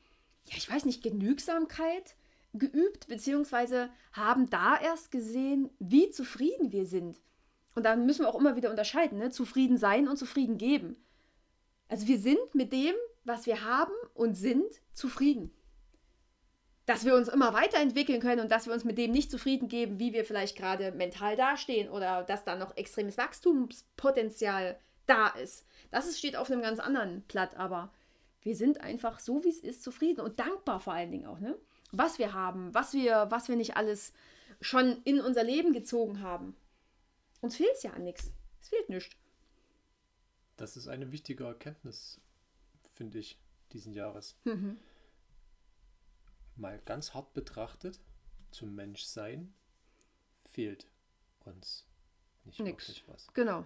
[0.45, 2.13] ja, ich weiß nicht, Genügsamkeit
[2.53, 7.19] geübt, beziehungsweise haben da erst gesehen, wie zufrieden wir sind.
[7.75, 9.29] Und da müssen wir auch immer wieder unterscheiden, ne?
[9.29, 10.95] zufrieden sein und zufrieden geben.
[11.87, 15.51] Also wir sind mit dem, was wir haben und sind, zufrieden.
[16.85, 19.99] Dass wir uns immer weiterentwickeln können und dass wir uns mit dem nicht zufrieden geben,
[19.99, 25.65] wie wir vielleicht gerade mental dastehen oder dass da noch extremes Wachstumspotenzial da ist.
[25.91, 27.91] Das steht auf einem ganz anderen Blatt, aber
[28.41, 31.55] wir sind einfach so, wie es ist, zufrieden und dankbar vor allen Dingen auch, ne?
[31.91, 34.13] Was wir haben, was wir, was wir nicht alles
[34.61, 36.55] schon in unser Leben gezogen haben.
[37.41, 38.31] Uns fehlt es ja an nichts.
[38.61, 39.15] Es fehlt nichts.
[40.57, 42.19] Das ist eine wichtige Erkenntnis,
[42.93, 43.39] finde ich,
[43.71, 44.35] diesen Jahres.
[44.43, 44.77] Mhm.
[46.55, 47.99] Mal ganz hart betrachtet,
[48.51, 49.53] zum Menschsein
[50.45, 50.87] fehlt
[51.45, 51.85] uns
[52.43, 52.87] nicht Nix.
[52.87, 53.27] wirklich was.
[53.33, 53.65] Genau.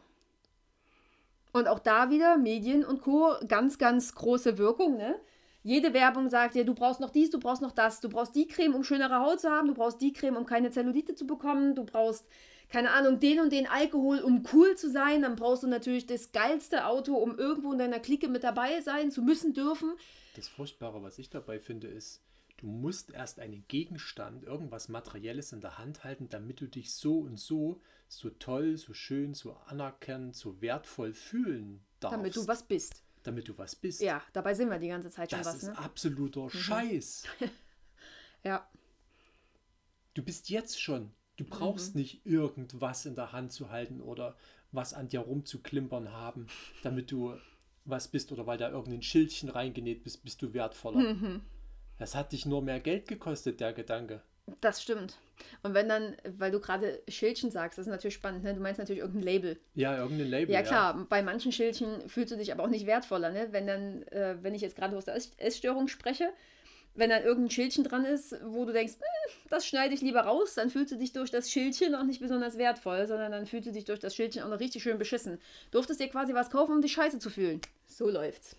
[1.52, 3.36] Und auch da wieder Medien und Co.
[3.48, 5.20] ganz, ganz große Wirkung, ne?
[5.64, 8.48] Jede Werbung sagt dir, du brauchst noch dies, du brauchst noch das, du brauchst die
[8.48, 11.74] Creme, um schönere Haut zu haben, du brauchst die Creme, um keine Zellulite zu bekommen,
[11.74, 12.28] du brauchst
[12.74, 15.22] keine Ahnung, den und den Alkohol, um cool zu sein.
[15.22, 19.12] Dann brauchst du natürlich das geilste Auto, um irgendwo in deiner Clique mit dabei sein
[19.12, 19.94] zu müssen dürfen.
[20.36, 22.24] Das Furchtbare, was ich dabei finde, ist,
[22.58, 27.20] du musst erst einen Gegenstand, irgendwas Materielles in der Hand halten, damit du dich so
[27.20, 32.18] und so, so toll, so schön, so anerkennend, so wertvoll fühlen darfst.
[32.18, 33.04] Damit du was bist.
[33.22, 34.02] Damit du was bist.
[34.02, 35.54] Ja, dabei sind wir die ganze Zeit schon das was.
[35.60, 35.78] Das ist ne?
[35.78, 36.50] absoluter mhm.
[36.50, 37.24] Scheiß.
[38.44, 38.68] ja.
[40.16, 42.02] Du bist jetzt schon Du brauchst mhm.
[42.02, 44.36] nicht irgendwas in der Hand zu halten oder
[44.72, 46.48] was an dir rumzuklimpern haben,
[46.84, 47.36] damit du
[47.86, 51.14] was bist oder weil da irgendein Schildchen reingenäht bist, bist du wertvoller.
[51.14, 51.42] Mhm.
[51.98, 54.22] Das hat dich nur mehr Geld gekostet, der Gedanke.
[54.62, 55.18] Das stimmt.
[55.62, 58.54] Und wenn dann, weil du gerade Schildchen sagst, das ist natürlich spannend, ne?
[58.54, 59.60] Du meinst natürlich irgendein Label.
[59.74, 60.54] Ja, irgendein Label.
[60.54, 61.06] Ja, klar, ja.
[61.10, 63.48] bei manchen Schildchen fühlst du dich aber auch nicht wertvoller, ne?
[63.52, 66.30] Wenn dann, äh, wenn ich jetzt gerade aus der Essstörung spreche,
[66.96, 70.54] wenn dann irgendein Schildchen dran ist, wo du denkst, hm, das schneide ich lieber raus,
[70.56, 73.72] dann fühlst du dich durch das Schildchen auch nicht besonders wertvoll, sondern dann fühlst du
[73.72, 75.40] dich durch das Schildchen auch noch richtig schön beschissen.
[75.72, 77.62] Durftest dir quasi was kaufen, um dich scheiße zu fühlen.
[77.88, 78.56] So läuft's.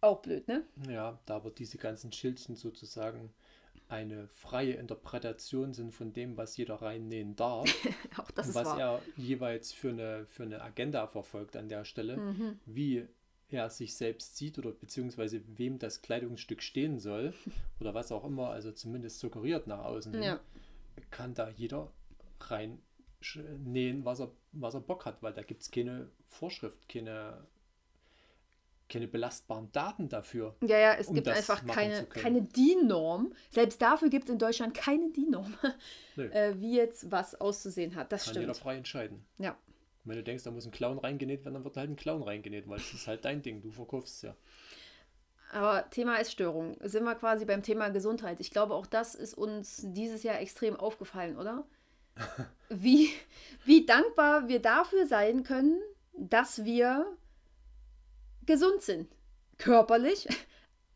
[0.00, 0.62] Auch blöd, ne?
[0.88, 3.32] Ja, da aber diese ganzen Schildchen sozusagen
[3.88, 7.68] eine freie Interpretation sind von dem, was jeder reinnähen darf.
[8.16, 8.78] Auch das und ist was wahr.
[8.78, 12.58] er jeweils für eine, für eine Agenda verfolgt an der Stelle, Mhm.
[12.66, 13.06] wie
[13.50, 17.34] er sich selbst sieht oder beziehungsweise wem das Kleidungsstück stehen soll
[17.80, 20.40] oder was auch immer, also zumindest suggeriert nach außen hin, Ja.
[21.10, 21.92] kann da jeder
[22.40, 22.78] rein
[23.64, 27.46] nähen, was er, was er Bock hat, weil da gibt es keine Vorschrift, keine,
[28.88, 30.56] keine belastbaren Daten dafür.
[30.62, 33.34] Ja, ja, es um gibt einfach keine, keine DIN-Norm.
[33.50, 35.54] Selbst dafür gibt es in Deutschland keine DIN-Norm,
[36.16, 36.24] Nö.
[36.32, 38.10] äh, wie jetzt was auszusehen hat.
[38.10, 38.62] Das Kann jeder stimmt.
[38.62, 39.24] frei entscheiden.
[39.38, 39.56] Ja.
[40.04, 42.22] Und wenn du denkst, da muss ein Clown reingenäht werden, dann wird halt ein Clown
[42.22, 44.36] reingenäht, weil es ist halt dein Ding, du verkaufst es ja.
[45.52, 48.38] Aber Thema Essstörung, sind wir quasi beim Thema Gesundheit.
[48.40, 51.66] Ich glaube, auch das ist uns dieses Jahr extrem aufgefallen, oder?
[52.68, 53.10] Wie,
[53.64, 55.80] wie dankbar wir dafür sein können,
[56.12, 57.16] dass wir
[58.46, 59.08] gesund sind.
[59.58, 60.28] Körperlich,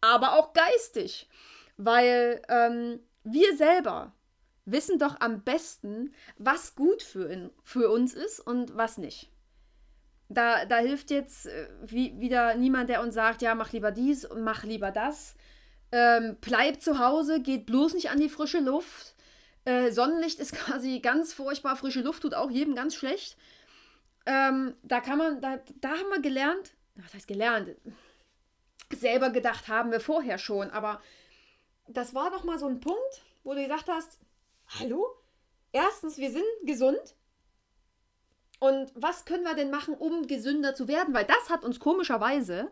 [0.00, 1.28] aber auch geistig.
[1.76, 4.12] Weil ähm, wir selber
[4.64, 9.30] wissen doch am besten, was gut für, in, für uns ist und was nicht.
[10.28, 14.24] Da, da hilft jetzt äh, wie, wieder niemand, der uns sagt, ja, mach lieber dies
[14.24, 15.34] und mach lieber das.
[15.92, 19.14] Ähm, bleib zu Hause, geht bloß nicht an die frische Luft.
[19.64, 23.36] Äh, Sonnenlicht ist quasi ganz furchtbar, frische Luft tut auch jedem ganz schlecht.
[24.26, 27.70] Ähm, da kann man, da, da haben wir gelernt, was heißt gelernt?
[28.90, 31.02] Selber gedacht haben wir vorher schon, aber
[31.88, 34.18] das war doch mal so ein Punkt, wo du gesagt hast,
[34.66, 35.06] hallo?
[35.72, 37.14] Erstens, wir sind gesund.
[38.60, 41.12] Und was können wir denn machen, um gesünder zu werden?
[41.12, 42.70] Weil das hat uns komischerweise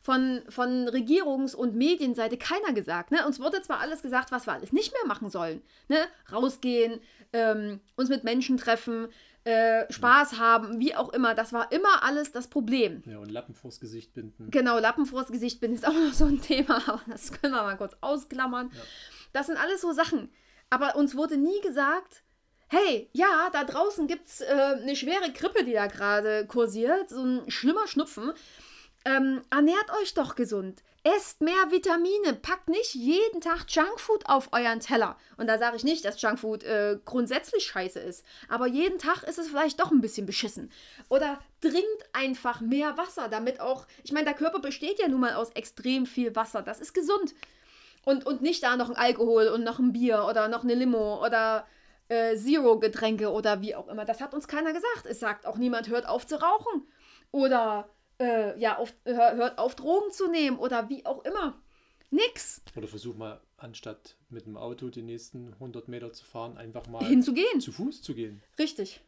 [0.00, 3.10] von, von Regierungs- und Medienseite keiner gesagt.
[3.10, 3.26] Ne?
[3.26, 5.62] Uns wurde zwar alles gesagt, was wir alles nicht mehr machen sollen.
[5.88, 5.98] Ne?
[6.32, 7.00] Rausgehen,
[7.32, 9.08] ähm, uns mit Menschen treffen,
[9.44, 11.34] äh, Spaß haben, wie auch immer.
[11.34, 13.02] Das war immer alles das Problem.
[13.06, 14.50] Ja, und Lappen vors Gesicht binden.
[14.50, 17.62] Genau, Lappen vors Gesicht bin ist auch noch so ein Thema, aber das können wir
[17.62, 18.70] mal kurz ausklammern.
[18.72, 18.82] Ja.
[19.32, 20.30] Das sind alles so Sachen.
[20.70, 22.22] Aber uns wurde nie gesagt,
[22.68, 27.22] hey, ja, da draußen gibt es äh, eine schwere Grippe, die da gerade kursiert, so
[27.22, 28.32] ein schlimmer Schnupfen.
[29.04, 30.82] Ähm, ernährt euch doch gesund.
[31.02, 32.34] Esst mehr Vitamine.
[32.34, 35.16] Packt nicht jeden Tag Junkfood auf euren Teller.
[35.38, 38.24] Und da sage ich nicht, dass Junkfood äh, grundsätzlich scheiße ist.
[38.48, 40.70] Aber jeden Tag ist es vielleicht doch ein bisschen beschissen.
[41.08, 45.34] Oder trinkt einfach mehr Wasser, damit auch, ich meine, der Körper besteht ja nun mal
[45.34, 46.60] aus extrem viel Wasser.
[46.60, 47.34] Das ist gesund.
[48.04, 51.24] Und, und nicht da noch ein Alkohol und noch ein Bier oder noch eine Limo
[51.24, 51.66] oder
[52.08, 54.04] äh, Zero-Getränke oder wie auch immer.
[54.04, 55.06] Das hat uns keiner gesagt.
[55.06, 56.88] Es sagt auch niemand, hört auf zu rauchen.
[57.30, 61.60] Oder äh, ja, auf, hör, hört auf, Drogen zu nehmen oder wie auch immer.
[62.10, 62.62] Nix.
[62.76, 67.04] Oder versuch mal, anstatt mit dem Auto die nächsten 100 Meter zu fahren, einfach mal
[67.04, 67.60] Hinzugehen.
[67.60, 68.42] zu Fuß zu gehen.
[68.58, 69.00] Richtig.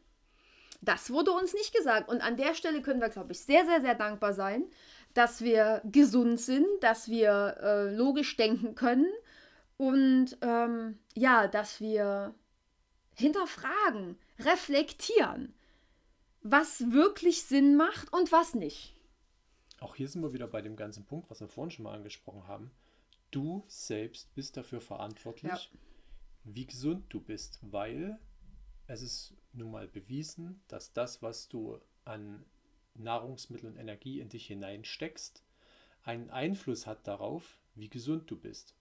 [0.81, 2.09] Das wurde uns nicht gesagt.
[2.09, 4.65] Und an der Stelle können wir, glaube ich, sehr, sehr, sehr dankbar sein,
[5.13, 9.11] dass wir gesund sind, dass wir äh, logisch denken können
[9.77, 12.33] und ähm, ja, dass wir
[13.15, 15.53] hinterfragen, reflektieren,
[16.41, 18.95] was wirklich Sinn macht und was nicht.
[19.79, 22.47] Auch hier sind wir wieder bei dem ganzen Punkt, was wir vorhin schon mal angesprochen
[22.47, 22.71] haben.
[23.31, 25.79] Du selbst bist dafür verantwortlich, Ja.
[26.43, 28.19] wie gesund du bist, weil
[28.87, 32.45] es ist nun mal bewiesen, dass das, was du an
[32.95, 35.41] Nahrungsmittel und Energie in dich hineinsteckst,
[36.03, 38.73] einen Einfluss hat darauf, wie gesund du bist.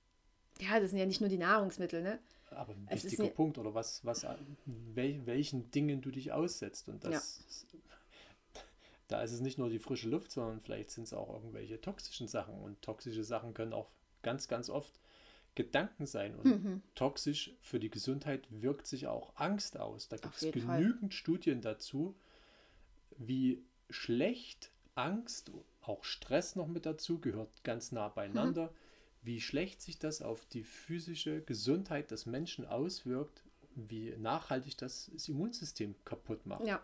[0.60, 2.18] Ja, das sind ja nicht nur die Nahrungsmittel, ne?
[2.50, 4.26] Aber ein Es wichtiger ja- Punkt, oder was, was,
[4.66, 6.88] wel, welchen Dingen du dich aussetzt.
[6.88, 7.42] Und das,
[9.08, 12.28] da ist es nicht nur die frische Luft, sondern vielleicht sind es auch irgendwelche toxischen
[12.28, 12.54] Sachen.
[12.60, 13.88] Und toxische Sachen können auch
[14.22, 14.92] ganz, ganz oft
[15.54, 16.34] Gedanken sein.
[16.36, 16.82] Und Mhm.
[16.94, 20.08] toxisch für die Gesundheit wirkt sich auch Angst aus.
[20.08, 20.80] Da gibt es jeden Fall.
[20.82, 22.14] genügend Studien dazu,
[23.16, 25.50] wie schlecht Angst,
[25.82, 28.76] auch Stress noch mit dazu, gehört ganz nah beieinander, Mhm.
[29.22, 33.42] wie schlecht sich das auf die physische Gesundheit des Menschen auswirkt,
[33.74, 36.66] wie nachhaltig das das Immunsystem kaputt macht.
[36.66, 36.82] Ja.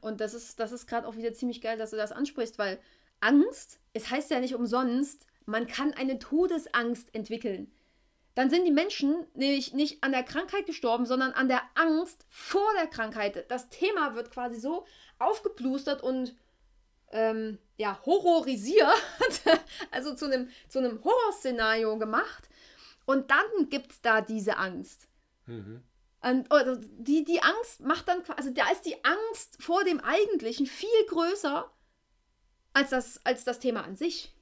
[0.00, 2.78] Und das ist, das ist gerade auch wieder ziemlich geil, dass du das ansprichst, weil
[3.20, 7.72] Angst, es heißt ja nicht umsonst, man kann eine Todesangst entwickeln.
[8.34, 12.68] Dann sind die Menschen nämlich nicht an der Krankheit gestorben, sondern an der Angst vor
[12.78, 13.50] der Krankheit.
[13.50, 14.86] Das Thema wird quasi so
[15.18, 16.34] aufgeplustert und
[17.12, 18.86] ähm, ja, horrorisiert,
[19.90, 22.48] also zu einem, zu einem Horrorszenario gemacht.
[23.04, 25.08] Und dann gibt es da diese Angst.
[25.46, 25.82] Mhm.
[26.22, 30.66] Und also die, die Angst macht dann, also da ist die Angst vor dem Eigentlichen
[30.66, 31.70] viel größer
[32.74, 34.32] als das, als das Thema an sich.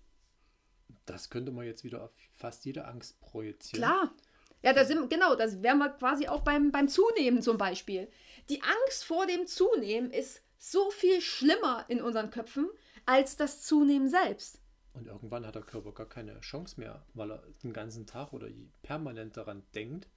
[1.07, 3.85] Das könnte man jetzt wieder auf fast jede Angst projizieren.
[3.85, 4.14] Klar.
[4.62, 8.09] Ja, da sind, genau, das wären wir quasi auch beim, beim Zunehmen zum Beispiel.
[8.48, 12.68] Die Angst vor dem Zunehmen ist so viel schlimmer in unseren Köpfen
[13.07, 14.61] als das Zunehmen selbst.
[14.94, 18.48] Und irgendwann hat der Körper gar keine Chance mehr, weil er den ganzen Tag oder
[18.83, 20.09] permanent daran denkt,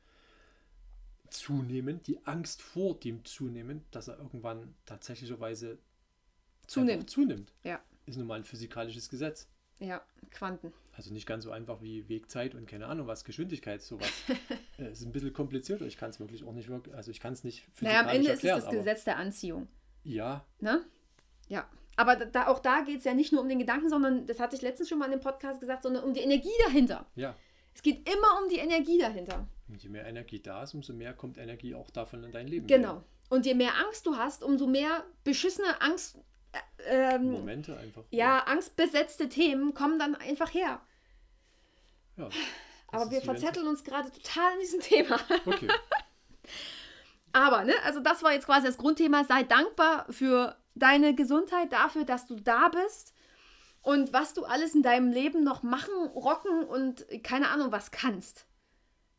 [1.30, 5.78] zunehmen, die Angst vor dem Zunehmen, dass er irgendwann tatsächlicherweise
[6.76, 7.54] einfach zunimmt.
[7.64, 7.80] Ja.
[8.06, 9.48] Ist nun mal ein physikalisches Gesetz.
[9.80, 10.74] Ja, Quanten.
[11.02, 14.08] Also nicht ganz so einfach wie Wegzeit und keine Ahnung was, Geschwindigkeit, sowas.
[14.78, 15.88] äh, ist ein bisschen komplizierter.
[15.88, 18.30] Ich kann es wirklich auch nicht wirklich, also ich kann es nicht Naja, am Ende
[18.30, 18.62] ist es erklären.
[18.62, 19.68] das Gesetz der Anziehung.
[20.04, 20.86] Ja, Ne?
[21.48, 21.68] Ja.
[21.96, 24.56] Aber da, auch da geht es ja nicht nur um den Gedanken, sondern, das hatte
[24.56, 27.08] ich letztens schon mal in dem Podcast gesagt, sondern um die Energie dahinter.
[27.16, 27.36] ja.
[27.74, 29.48] Es geht immer um die Energie dahinter.
[29.70, 32.68] Und je mehr Energie da ist, umso mehr kommt Energie auch davon in dein Leben.
[32.68, 33.02] Genau.
[33.30, 36.20] Und je mehr Angst du hast, umso mehr beschissene Angst,
[36.52, 38.04] äh, ähm, Momente einfach.
[38.12, 40.82] ja, angstbesetzte Themen kommen dann einfach her.
[42.22, 42.30] Ja
[42.94, 45.18] Aber wir verzetteln uns gerade total in diesem Thema.
[45.46, 45.68] Okay.
[47.34, 49.24] Aber, ne, also das war jetzt quasi das Grundthema.
[49.24, 53.14] Sei dankbar für deine Gesundheit, dafür, dass du da bist
[53.82, 58.46] und was du alles in deinem Leben noch machen, rocken und keine Ahnung was kannst.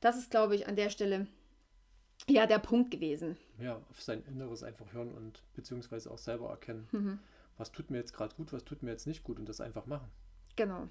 [0.00, 1.26] Das ist, glaube ich, an der Stelle
[2.28, 3.36] ja der Punkt gewesen.
[3.58, 7.18] ja, auf sein Inneres einfach hören und beziehungsweise auch selber erkennen, Mhm.
[7.56, 9.86] was tut mir jetzt gerade gut, was tut mir jetzt nicht gut und das einfach
[9.86, 10.08] machen.
[10.56, 10.88] Genau.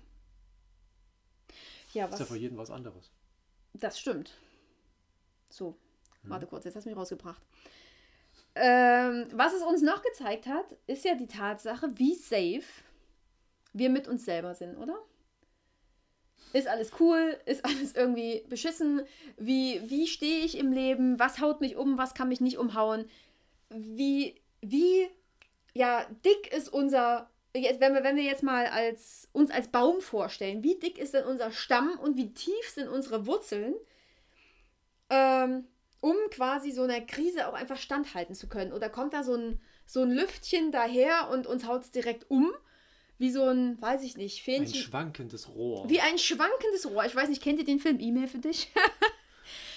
[1.94, 2.28] Ja, Ist ja was?
[2.28, 3.12] für jeden was anderes.
[3.74, 4.34] Das stimmt.
[5.50, 5.76] So,
[6.24, 6.30] Mhm.
[6.30, 7.42] warte kurz, jetzt hast du mich rausgebracht.
[8.56, 12.64] Ähm, was es uns noch gezeigt hat, ist ja die Tatsache, wie safe
[13.74, 15.00] wir mit uns selber sind, oder?
[16.54, 17.40] Ist alles cool?
[17.46, 19.02] Ist alles irgendwie beschissen?
[19.38, 21.18] Wie, wie stehe ich im Leben?
[21.18, 21.98] Was haut mich um?
[21.98, 23.10] Was kann mich nicht umhauen?
[23.70, 25.08] Wie, wie
[25.74, 30.02] ja, dick ist unser, jetzt, wenn, wir, wenn wir jetzt mal als, uns als Baum
[30.02, 33.76] vorstellen, wie dick ist denn unser Stamm und wie tief sind unsere Wurzeln,
[35.10, 35.66] ähm,
[36.00, 38.74] um quasi so einer Krise auch einfach standhalten zu können?
[38.74, 42.52] Oder kommt da so ein, so ein Lüftchen daher und uns haut es direkt um?
[43.18, 44.82] Wie so ein, weiß ich nicht, Ein Fähnchen.
[44.82, 45.88] schwankendes Rohr.
[45.88, 47.06] Wie ein schwankendes Rohr.
[47.06, 48.72] Ich weiß nicht, kennt ihr den Film E-Mail für dich?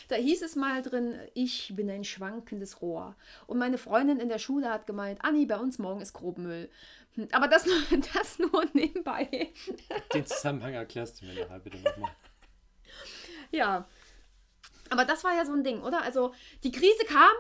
[0.09, 3.17] da hieß es mal drin, ich bin ein schwankendes Rohr.
[3.47, 6.69] Und meine Freundin in der Schule hat gemeint, Anni, bei uns morgen ist Grobmüll.
[7.15, 7.77] Hm, Aber das nur,
[8.15, 9.53] das nur nebenbei.
[10.13, 12.11] Den Zusammenhang erklärst du mir nachher bitte nochmal.
[13.51, 13.87] Ja.
[14.91, 16.03] Aber das war ja so ein Ding, oder?
[16.03, 17.33] Also die Krise kam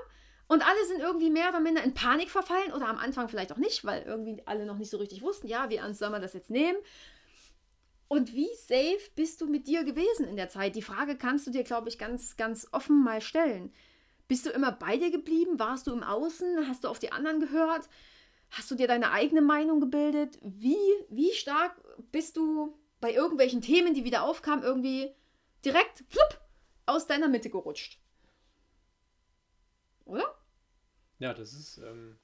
[0.47, 3.57] und alle sind irgendwie mehr oder minder in Panik verfallen oder am Anfang vielleicht auch
[3.57, 6.35] nicht, weil irgendwie alle noch nicht so richtig wussten, ja, wie ernst soll man das
[6.35, 6.79] jetzt nehmen?
[8.15, 10.77] Und wie safe bist du mit dir gewesen in der Zeit?
[10.77, 13.73] Die Frage kannst du dir, glaube ich, ganz, ganz offen mal stellen.
[14.29, 15.59] Bist du immer bei dir geblieben?
[15.59, 16.69] Warst du im Außen?
[16.69, 17.89] Hast du auf die anderen gehört?
[18.51, 20.39] Hast du dir deine eigene Meinung gebildet?
[20.43, 20.77] Wie,
[21.11, 21.75] wie stark
[22.13, 25.11] bist du bei irgendwelchen Themen, die wieder aufkamen, irgendwie
[25.65, 26.41] direkt flupp,
[26.87, 27.99] aus deiner Mitte gerutscht?
[30.05, 30.39] Oder?
[31.19, 32.17] Ja, das ist, ähm,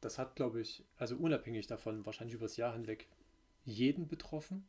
[0.00, 3.06] das hat, glaube ich, also unabhängig davon, wahrscheinlich übers Jahr hinweg
[3.64, 4.66] jeden betroffen.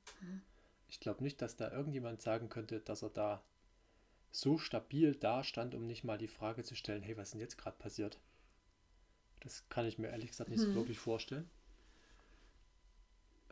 [0.90, 3.42] Ich glaube nicht, dass da irgendjemand sagen könnte, dass er da
[4.32, 7.58] so stabil dastand, um nicht mal die Frage zu stellen, hey, was ist denn jetzt
[7.58, 8.20] gerade passiert?
[9.42, 10.76] Das kann ich mir ehrlich gesagt nicht so Hm.
[10.76, 11.50] wirklich vorstellen.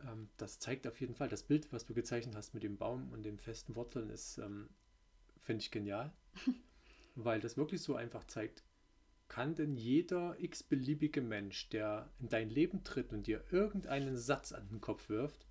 [0.02, 3.10] Ähm, das zeigt auf jeden Fall, das Bild, was du gezeichnet hast mit dem Baum
[3.12, 4.68] und den festen Wurzeln, ist, ähm,
[5.42, 6.12] finde ich genial,
[7.16, 8.64] weil das wirklich so einfach zeigt,
[9.28, 14.68] kann denn jeder x-beliebige Mensch, der in dein Leben tritt und dir irgendeinen Satz an
[14.70, 15.47] den Kopf wirft,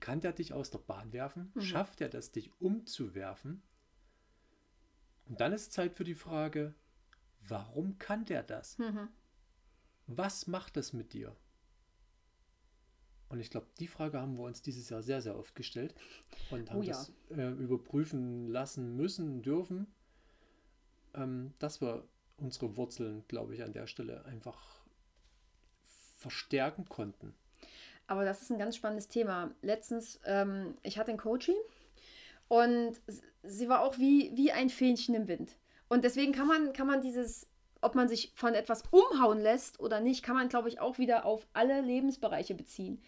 [0.00, 1.52] kann der dich aus der Bahn werfen?
[1.54, 1.60] Mhm.
[1.60, 3.62] Schafft er das, dich umzuwerfen?
[5.26, 6.74] Und dann ist Zeit für die Frage,
[7.46, 8.78] warum kann der das?
[8.78, 9.08] Mhm.
[10.06, 11.36] Was macht das mit dir?
[13.28, 15.94] Und ich glaube, die Frage haben wir uns dieses Jahr sehr, sehr oft gestellt
[16.50, 16.94] und haben Oh ja.
[16.94, 19.86] das äh, überprüfen lassen müssen, dürfen,
[21.14, 22.08] ähm, dass wir
[22.38, 24.80] unsere Wurzeln, glaube ich, an der Stelle einfach
[26.16, 27.34] verstärken konnten.
[28.10, 29.52] Aber das ist ein ganz spannendes Thema.
[29.62, 31.54] Letztens, ähm, ich hatte ein Coaching
[32.48, 33.00] und
[33.44, 35.56] sie war auch wie, wie ein Fähnchen im Wind.
[35.88, 37.46] Und deswegen kann man, kann man dieses,
[37.80, 41.24] ob man sich von etwas umhauen lässt oder nicht, kann man, glaube ich, auch wieder
[41.24, 43.00] auf alle Lebensbereiche beziehen.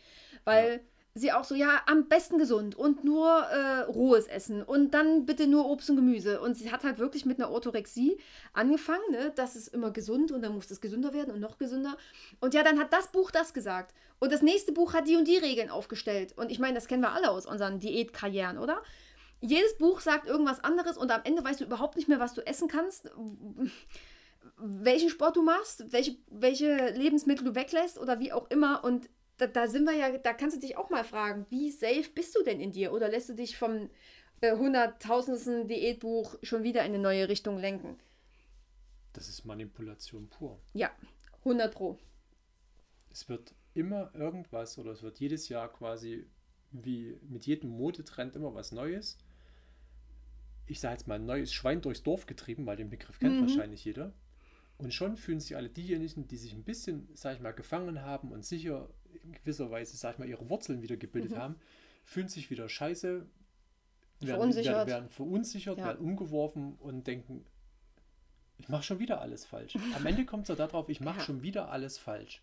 [0.45, 0.79] Weil
[1.15, 5.47] sie auch so, ja, am besten gesund und nur äh, rohes Essen und dann bitte
[5.47, 6.41] nur Obst und Gemüse.
[6.41, 8.19] Und sie hat halt wirklich mit einer Orthorexie
[8.53, 9.33] angefangen, ne?
[9.35, 11.97] das ist immer gesund und dann muss es gesünder werden und noch gesünder.
[12.41, 13.95] Und ja, dann hat das Buch das gesagt.
[14.21, 16.33] Und das nächste Buch hat die und die Regeln aufgestellt.
[16.37, 18.83] Und ich meine, das kennen wir alle aus unseren Diätkarrieren, oder?
[19.43, 22.47] jedes Buch sagt irgendwas anderes und am Ende weißt du überhaupt nicht mehr, was du
[22.47, 23.11] essen kannst,
[24.57, 28.85] welchen Sport du machst, welche, welche Lebensmittel du weglässt oder wie auch immer.
[28.85, 32.09] Und da, da sind wir ja, da kannst du dich auch mal fragen, wie safe
[32.15, 32.93] bist du denn in dir?
[32.93, 33.91] Oder lässt du dich vom
[34.41, 37.99] äh, hunderttausendsten Diätbuch schon wieder in eine neue Richtung lenken?
[39.13, 40.59] Das ist Manipulation pur.
[40.73, 40.91] Ja,
[41.41, 41.99] 100 Pro.
[43.11, 46.27] Es wird immer irgendwas oder es wird jedes Jahr quasi
[46.71, 49.19] wie mit jedem Modetrend immer was Neues.
[50.67, 53.43] Ich sage jetzt mal ein neues Schwein durchs Dorf getrieben, weil den Begriff kennt Mhm.
[53.43, 54.15] wahrscheinlich jeder.
[54.79, 58.33] Und schon fühlen sich alle diejenigen, die sich ein bisschen, sag ich mal, gefangen haben
[58.33, 58.89] und sicher
[59.23, 61.37] in gewisser Weise, sag ich mal, ihre Wurzeln wieder gebildet Mhm.
[61.37, 61.57] haben,
[62.05, 63.27] fühlen sich wieder scheiße,
[64.21, 64.75] werden, Verunsichert.
[64.75, 65.85] werden, werden verunsichert, Ja.
[65.87, 67.45] werden umgeworfen und denken,
[68.59, 69.77] ich mache schon wieder alles falsch.
[69.95, 71.25] Am Ende kommt es ja darauf, ich mache Ja.
[71.25, 72.43] schon wieder alles falsch.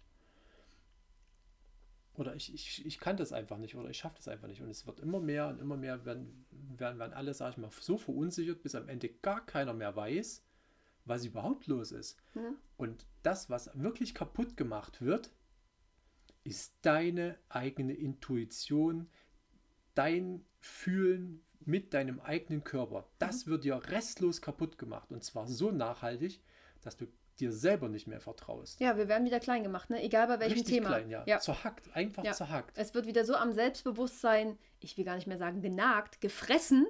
[2.16, 4.62] Oder ich, ich, ich kann das einfach nicht oder ich schaffe das einfach nicht.
[4.62, 7.70] Und es wird immer mehr und immer mehr werden, werden, werden alle, sag ich mal,
[7.80, 10.44] so verunsichert, bis am Ende gar keiner mehr weiß,
[11.06, 12.18] was überhaupt los ist.
[12.36, 12.52] Ja.
[12.76, 15.32] Und das, was wirklich kaputt gemacht wird,
[16.50, 19.08] ist deine eigene Intuition,
[19.96, 23.08] dein Fühlen mit deinem eigenen Körper.
[23.20, 25.12] Das wird dir restlos kaputt gemacht.
[25.12, 26.42] Und zwar so nachhaltig,
[26.82, 27.06] dass du
[27.40, 28.80] dir selber nicht mehr vertraust.
[28.80, 30.02] Ja, wir werden wieder klein gemacht, ne?
[30.04, 30.88] egal bei welchem Richtig Thema.
[30.90, 31.24] klein, ja.
[31.26, 31.40] ja.
[31.40, 32.34] Zerhackt, einfach Ja.
[32.34, 32.78] zerhackt.
[32.78, 36.88] Es wird wieder so am Selbstbewusstsein, ich will gar nicht mehr sagen genagt, gefressen,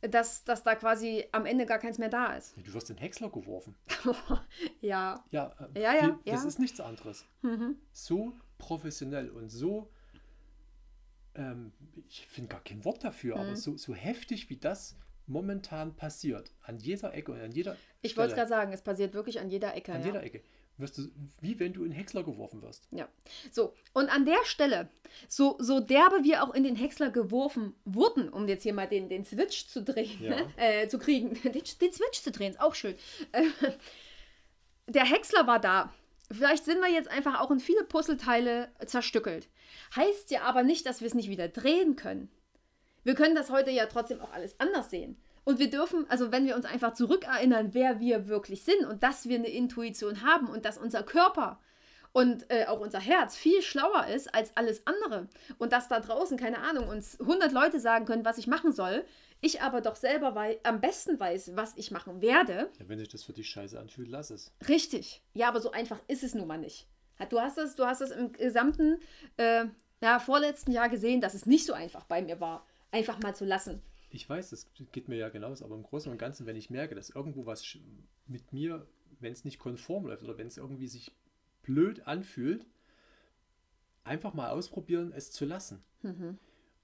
[0.00, 2.56] dass, dass da quasi am Ende gar keins mehr da ist.
[2.56, 3.74] Du wirst in Häcksler geworfen.
[4.80, 5.24] ja.
[5.30, 6.48] Ja, äh, Ja, ja, viel- das ja.
[6.48, 7.24] ist nichts anderes.
[7.42, 7.76] Mhm.
[7.92, 9.90] So professionell und so,
[11.34, 11.72] ähm,
[12.08, 13.40] ich finde gar kein Wort dafür, Mhm.
[13.42, 18.16] aber so, so heftig wie das momentan passiert, an jeder Ecke und an jeder Ich
[18.16, 19.92] wollte es gerade sagen, es passiert wirklich an jeder Ecke.
[19.92, 20.06] an ja.
[20.08, 20.42] jeder Ecke,
[20.76, 21.08] wirst du,
[21.40, 22.86] wie wenn du in Häcksler geworfen wirst.
[22.90, 23.08] Ja.
[23.50, 24.88] So, und an der Stelle,
[25.28, 29.08] so, so derbe wir auch in den Häcksler geworfen wurden, um jetzt hier mal den,
[29.08, 30.36] den Switch zu drehen, Ja.
[30.56, 32.94] äh, zu kriegen, den, den Switch zu drehen, ist auch schön.
[33.32, 33.44] Äh,
[34.86, 35.92] der Häcksler war da.
[36.30, 39.48] Vielleicht sind wir jetzt einfach auch in viele Puzzleteile zerstückelt.
[39.94, 42.30] Heißt ja aber nicht, dass wir es nicht wieder drehen können.
[43.02, 45.20] Wir können das heute ja trotzdem auch alles anders sehen.
[45.44, 49.28] Und wir dürfen, also wenn wir uns einfach zurückerinnern, wer wir wirklich sind und dass
[49.28, 51.60] wir eine Intuition haben und dass unser Körper
[52.12, 56.38] und äh, auch unser Herz viel schlauer ist als alles andere und dass da draußen,
[56.38, 59.04] keine Ahnung, uns 100 Leute sagen können, was ich machen soll,
[59.40, 63.08] ich aber doch selber wei am besten weiß, was ich machen werde, Ja, wenn sich
[63.08, 64.52] das für dich scheiße anfühlt, lass es.
[64.68, 65.22] Richtig.
[65.34, 66.86] Ja, aber so einfach ist es nun mal nicht.
[67.30, 69.00] Du hast es, du hast es im gesamten
[69.36, 69.66] äh,
[70.00, 73.44] ja, vorletzten Jahr gesehen, dass es nicht so einfach bei mir war, einfach mal zu
[73.44, 73.82] lassen.
[74.10, 76.94] Ich weiß, das geht mir ja genauso, aber im Großen und Ganzen, wenn ich merke,
[76.94, 77.64] dass irgendwo was
[78.26, 78.86] mit mir,
[79.20, 81.12] wenn es nicht konform läuft oder wenn es irgendwie sich
[81.62, 82.66] blöd anfühlt,
[84.04, 85.82] einfach mal ausprobieren, es zu lassen.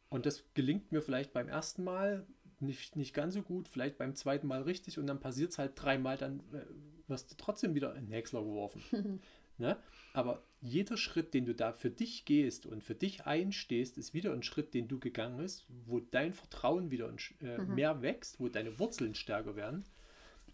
[0.09, 2.27] Und das gelingt mir vielleicht beim ersten Mal
[2.61, 5.73] nicht, nicht ganz so gut, vielleicht beim zweiten Mal richtig und dann passiert es halt
[5.75, 6.65] dreimal, dann äh,
[7.09, 9.21] wirst du trotzdem wieder in den Häcksler geworfen.
[9.59, 9.77] ne?
[10.13, 14.33] Aber jeder Schritt, den du da für dich gehst und für dich einstehst, ist wieder
[14.33, 18.79] ein Schritt, den du gegangen bist, wo dein Vertrauen wieder äh, mehr wächst, wo deine
[18.79, 19.85] Wurzeln stärker werden.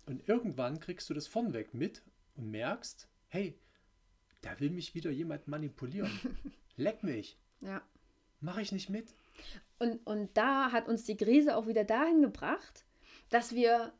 [0.06, 2.02] Und irgendwann kriegst du das vornweg mit
[2.36, 3.58] und merkst, hey,
[4.42, 6.10] da will mich wieder jemand manipulieren.
[6.76, 7.36] Leck mich.
[7.60, 7.82] Ja.
[8.40, 9.14] Mache ich nicht mit.
[9.78, 12.84] Und, und da hat uns die Krise auch wieder dahin gebracht,
[13.30, 13.92] dass wir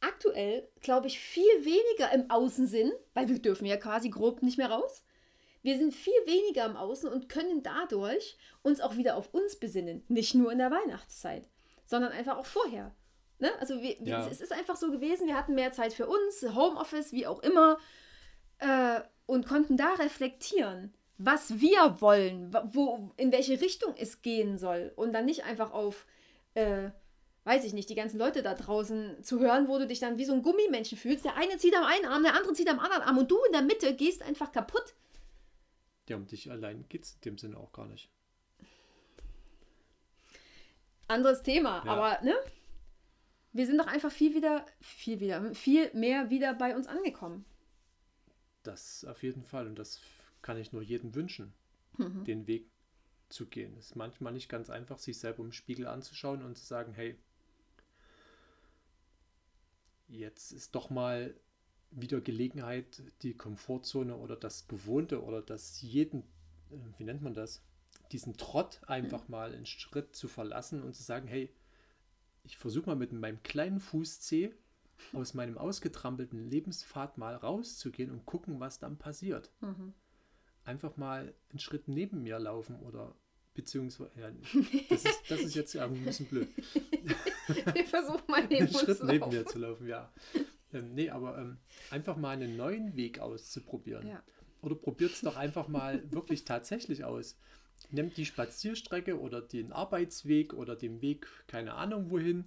[0.00, 4.58] aktuell, glaube ich, viel weniger im Außen sind, weil wir dürfen ja quasi grob nicht
[4.58, 5.04] mehr raus.
[5.62, 10.04] Wir sind viel weniger im Außen und können dadurch uns auch wieder auf uns besinnen.
[10.08, 11.48] Nicht nur in der Weihnachtszeit,
[11.84, 12.94] sondern einfach auch vorher.
[13.40, 13.50] Ne?
[13.58, 14.26] Also wir, Ja.
[14.28, 17.78] es ist einfach so gewesen, wir hatten mehr Zeit für uns, Homeoffice, wie auch immer,
[18.58, 24.92] äh, und konnten da reflektieren, was wir wollen, wo, in welche Richtung es gehen soll.
[24.96, 26.06] Und dann nicht einfach auf,
[26.54, 26.90] äh,
[27.44, 30.24] weiß ich nicht, die ganzen Leute da draußen zu hören, wo du dich dann wie
[30.24, 31.24] so ein Gummimenschen fühlst.
[31.24, 33.52] Der eine zieht am einen Arm, der andere zieht am anderen Arm und du in
[33.52, 34.94] der Mitte gehst einfach kaputt.
[36.08, 38.10] Ja, um dich allein geht es in dem Sinne auch gar nicht.
[41.08, 41.92] Anderes Thema, Ja.
[41.92, 42.34] aber ne?
[43.52, 47.44] Wir sind doch einfach viel wieder, viel wieder, viel mehr wieder bei uns angekommen.
[48.62, 49.66] Das auf jeden Fall.
[49.66, 50.00] Und das
[50.42, 51.52] kann ich nur jedem wünschen,
[51.98, 52.24] Mhm.
[52.24, 52.66] den Weg
[53.28, 53.76] zu gehen.
[53.76, 57.16] Es ist manchmal nicht ganz einfach, sich selber im Spiegel anzuschauen und zu sagen, hey,
[60.08, 61.34] jetzt ist doch mal
[61.90, 66.20] wieder Gelegenheit, die Komfortzone oder das Gewohnte oder das jeden,
[66.70, 67.62] äh, wie nennt man das,
[68.12, 71.50] diesen Trott einfach mal einen Schritt zu verlassen und zu sagen, hey,
[72.44, 74.54] ich versuche mal mit meinem kleinen Fußzeh
[75.12, 79.50] aus meinem ausgetrampelten Lebenspfad mal rauszugehen und gucken, was dann passiert.
[79.60, 79.94] Mhm.
[80.68, 83.14] Einfach mal einen Schritt neben mir laufen oder
[83.54, 84.30] beziehungsweise, ja,
[84.90, 86.48] das ist, das ist jetzt ja ein bisschen blöd.
[87.74, 89.34] Wir versuchen mal neben einen Schritt neben laufen.
[89.34, 90.12] mir zu laufen, ja.
[90.74, 91.56] Ähm, nee, aber ähm,
[91.90, 94.06] einfach mal einen neuen Weg auszuprobieren.
[94.06, 94.22] Ja.
[94.60, 97.38] Oder probiert es doch einfach mal wirklich tatsächlich aus.
[97.90, 102.44] Nehmt die Spazierstrecke oder den Arbeitsweg oder den Weg, keine Ahnung wohin.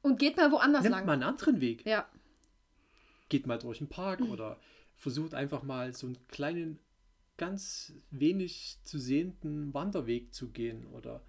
[0.00, 1.04] Und geht mal woanders Nehmt lang.
[1.04, 1.84] mal einen anderen Weg.
[1.84, 2.08] Ja,
[3.28, 4.58] Geht mal durch den Park oder
[4.96, 6.78] versucht einfach mal so einen kleinen,
[7.40, 11.22] ganz wenig zu sehenden Wanderweg zu gehen oder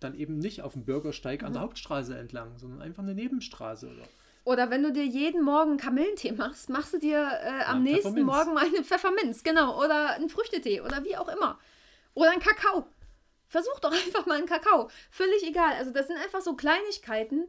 [0.00, 1.46] dann eben nicht auf dem Bürgersteig Mhm.
[1.48, 4.04] an der Hauptstraße entlang, sondern einfach eine Nebenstraße oder
[4.44, 8.22] Oder wenn du dir jeden Morgen Kamillentee machst, machst du dir äh, am Ja, nächsten.
[8.22, 9.78] Morgen mal einen Pfefferminz, genau.
[9.84, 11.58] Oder einen Früchtetee oder wie auch immer.
[12.14, 12.86] Oder einen Kakao.
[13.48, 14.88] Versuch doch einfach mal einen Kakao.
[15.10, 15.74] Völlig egal.
[15.74, 17.46] Also das sind einfach so Kleinigkeiten,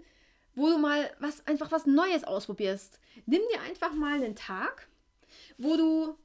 [0.56, 3.00] wo du mal was, einfach was Neues ausprobierst.
[3.26, 4.88] Nimm dir einfach mal einen Tag,
[5.58, 6.16] wo du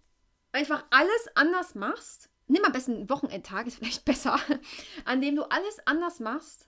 [0.59, 2.31] einfach alles anders machst.
[2.47, 4.39] Nimm am besten einen Wochenendtag, ist vielleicht besser,
[5.05, 6.67] an dem du alles anders machst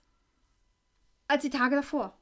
[1.27, 2.21] als die Tage davor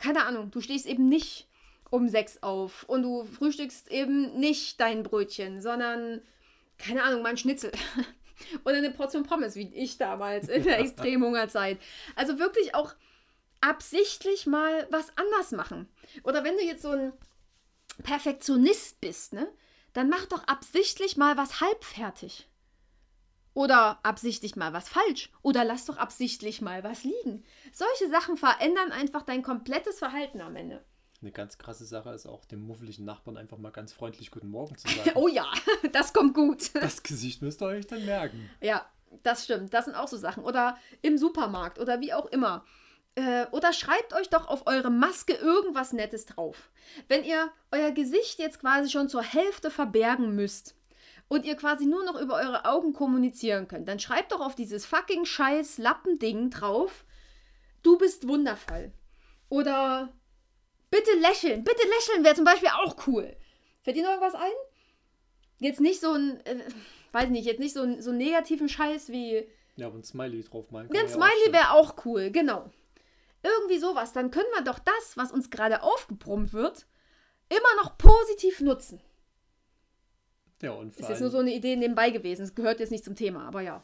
[0.00, 1.46] keine Ahnung, du stehst eben nicht
[1.90, 6.22] um sechs auf und du frühstückst eben nicht dein Brötchen, sondern,
[6.78, 7.70] keine Ahnung, mal ein Schnitzel.
[8.64, 11.78] Oder eine Portion Pommes, wie ich damals in der Extremhungerzeit.
[12.16, 12.94] Also wirklich auch
[13.60, 15.88] absichtlich mal was anders machen.
[16.24, 17.12] Oder wenn du jetzt so ein
[18.02, 19.46] Perfektionist bist, ne,
[19.92, 22.48] dann mach doch absichtlich mal was halbfertig.
[23.52, 25.30] Oder absichtlich mal was falsch.
[25.42, 27.44] Oder lass doch absichtlich mal was liegen.
[27.72, 30.84] Solche Sachen verändern einfach dein komplettes Verhalten am Ende.
[31.20, 34.78] Eine ganz krasse Sache ist auch, dem muffeligen Nachbarn einfach mal ganz freundlich Guten Morgen
[34.78, 35.10] zu sagen.
[35.16, 35.46] Oh ja,
[35.92, 36.74] das kommt gut.
[36.74, 38.48] Das Gesicht müsst ihr euch dann merken.
[38.60, 38.86] Ja,
[39.22, 39.74] das stimmt.
[39.74, 40.44] Das sind auch so Sachen.
[40.44, 42.64] Oder im Supermarkt oder wie auch immer.
[43.20, 46.70] Äh, oder schreibt euch doch auf eure Maske irgendwas Nettes drauf.
[47.06, 50.74] Wenn ihr euer Gesicht jetzt quasi schon zur Hälfte verbergen müsst
[51.28, 54.86] und ihr quasi nur noch über eure Augen kommunizieren könnt, dann schreibt doch auf dieses
[54.86, 57.04] fucking scheiß Lappending drauf,
[57.82, 58.90] du bist wundervoll.
[59.50, 60.14] Oder
[60.90, 61.62] bitte lächeln.
[61.62, 63.36] Bitte lächeln wäre zum Beispiel auch cool.
[63.82, 64.50] Fällt dir noch irgendwas ein?
[65.58, 66.64] Jetzt nicht so ein, äh,
[67.12, 69.46] weiß nicht, jetzt nicht so, ein, so einen negativen Scheiß wie
[69.76, 70.88] Ja, aber ein Smiley drauf malen.
[70.88, 72.70] kann ein man ja auch Smiley wäre auch cool, genau.
[73.42, 74.12] Irgendwie sowas.
[74.12, 76.86] Dann können wir doch das, was uns gerade aufgebrummt wird,
[77.48, 79.00] immer noch positiv nutzen.
[80.62, 82.42] Ja, und vor Ist jetzt nur so eine Idee nebenbei gewesen.
[82.42, 83.82] Es gehört jetzt nicht zum Thema, aber ja.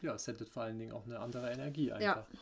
[0.00, 2.26] ja, es sendet vor allen Dingen auch eine andere Energie einfach.
[2.30, 2.38] Ja.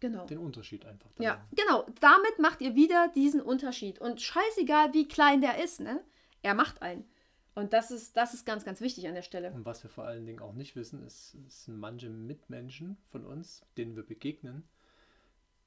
[0.00, 0.26] Genau.
[0.26, 1.10] Den Unterschied einfach.
[1.14, 1.24] dann.
[1.24, 1.86] Ja, genau.
[2.00, 3.98] Damit macht ihr wieder diesen Unterschied.
[3.98, 6.04] Und scheißegal, wie klein der ist, ne?
[6.42, 7.08] Er macht einen.
[7.54, 9.52] Und das ist, das ist ganz, ganz wichtig an der Stelle.
[9.52, 13.24] Und was wir vor allen Dingen auch nicht wissen, ist, es sind manche Mitmenschen von
[13.24, 14.64] uns, denen wir begegnen,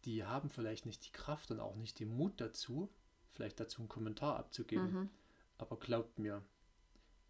[0.06, 2.90] die haben vielleicht nicht die Kraft und auch nicht den Mut dazu,
[3.32, 4.92] vielleicht dazu einen Kommentar abzugeben.
[4.92, 5.10] Mhm.
[5.58, 6.44] Aber glaubt mir,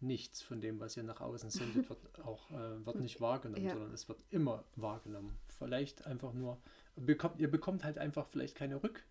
[0.00, 3.72] nichts von dem, was ihr nach außen sendet, wird auch äh, wird nicht wahrgenommen, Ja.
[3.72, 5.38] sondern es wird immer wahrgenommen.
[5.48, 6.58] Vielleicht einfach nur,
[6.96, 9.04] bekommt, ihr bekommt halt einfach vielleicht keine Rück,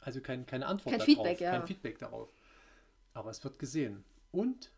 [0.00, 1.50] also kein, keine Antwort Kein darauf, Feedback, ja.
[1.50, 2.30] kein Feedback darauf.
[3.12, 4.04] Aber es wird gesehen.
[4.36, 4.70] Und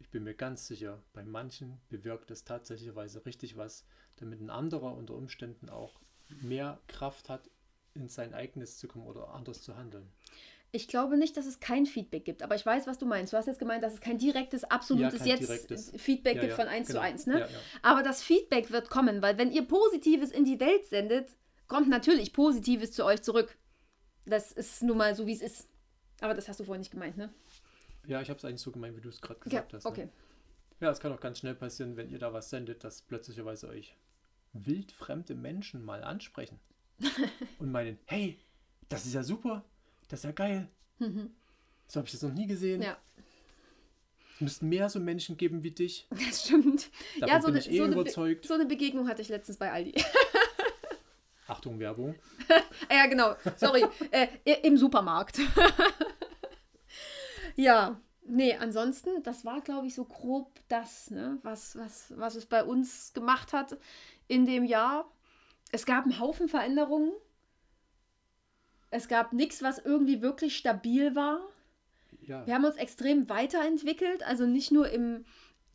[0.00, 3.84] ich bin mir ganz sicher, bei manchen bewirkt es tatsächlicherweise richtig was,
[4.16, 6.00] damit ein anderer unter Umständen auch
[6.42, 7.48] mehr Kraft hat,
[7.94, 10.10] in sein eigenes zu kommen oder anders zu handeln.
[10.72, 13.32] Ich glaube nicht, dass es kein Feedback gibt, aber ich weiß, was du meinst.
[13.32, 15.92] Du hast jetzt gemeint, dass es kein direktes, absolutes kein jetzt direktes.
[15.96, 16.98] Feedback Ja, gibt ja, von 1 genau.
[16.98, 17.26] zu 1.
[17.26, 17.38] Ne?
[17.38, 17.58] Ja, ja.
[17.82, 21.36] Aber das Feedback wird kommen, weil wenn ihr Positives in die Welt sendet,
[21.68, 23.56] kommt natürlich Positives zu euch zurück.
[24.26, 25.68] Das ist nun mal so, wie es ist.
[26.20, 27.32] Aber das hast du vorhin nicht gemeint, ne?
[28.06, 29.86] Ja, ich habe es eigentlich so gemeint, wie du es gerade Ja, gesagt hast.
[29.86, 30.06] okay.
[30.06, 30.10] Ne?
[30.80, 33.96] Ja, es kann auch ganz schnell passieren, wenn ihr da was sendet, dass plötzlicherweise euch
[34.52, 36.60] wildfremde Menschen mal ansprechen
[37.58, 38.38] und meinen, hey,
[38.88, 39.64] das ist ja super,
[40.08, 40.68] das ist ja geil.
[40.98, 42.78] So habe ich das noch nie gesehen.
[42.78, 42.84] Mhm.
[42.86, 42.96] Ja,
[44.34, 46.06] Es müssten mehr so Menschen geben wie dich.
[46.10, 46.90] das stimmt.
[47.20, 48.46] Davon ja, so bin eine, ich eh so, eine Be- überzeugt.
[48.46, 49.94] so eine Begegnung hatte ich letztens bei Aldi.
[51.46, 52.14] Achtung, Werbung.
[52.90, 53.34] Ja, genau.
[53.56, 53.84] Sorry.
[54.10, 54.28] äh,
[54.62, 55.40] Im Supermarkt.
[57.56, 62.46] Ja, nee, ansonsten, das war, glaube ich, so grob das, ne, was, was, was es
[62.46, 63.76] bei uns gemacht hat
[64.28, 65.10] in dem Jahr.
[65.72, 67.12] Es gab einen Haufen Veränderungen.
[68.90, 71.40] Es gab nichts, was irgendwie wirklich stabil war.
[72.22, 75.24] Ja, Wir haben uns extrem weiterentwickelt, also nicht nur im,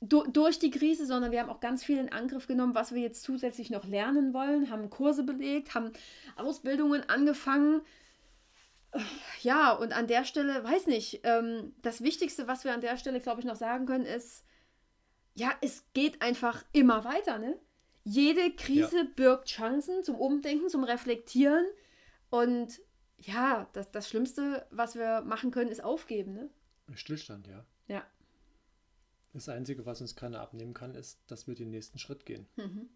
[0.02, 3.02] du, durch die Krise, sondern wir haben auch ganz viel in Angriff genommen, was wir
[3.02, 5.92] jetzt zusätzlich noch lernen wollen, haben Kurse belegt, haben
[6.38, 7.82] Ausbildungen angefangen.
[9.42, 13.22] Ja, und an der Stelle, weiß nicht, ähm, das Wichtigste, was wir an der Stelle,
[13.22, 14.44] glaube ich, noch sagen können, ist,
[15.36, 17.58] ja, es geht einfach immer weiter, ne?
[18.04, 21.66] Jede Krise birgt Chancen zum Umdenken, zum Reflektieren
[22.30, 22.82] und
[23.18, 26.50] ja, das, das Schlimmste, was wir machen können, ist aufgeben, ne?
[26.96, 27.66] Stillstand, ja.
[27.88, 28.06] Ja.
[29.34, 32.48] Das Einzige, was uns keiner abnehmen kann, ist, dass wir den nächsten Schritt gehen.
[32.56, 32.90] Mhm.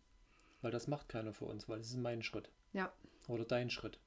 [0.62, 2.50] Weil das macht keiner für uns, weil es ist mein Schritt.
[2.72, 2.91] Ja.
[3.28, 4.00] Oder dein Schritt.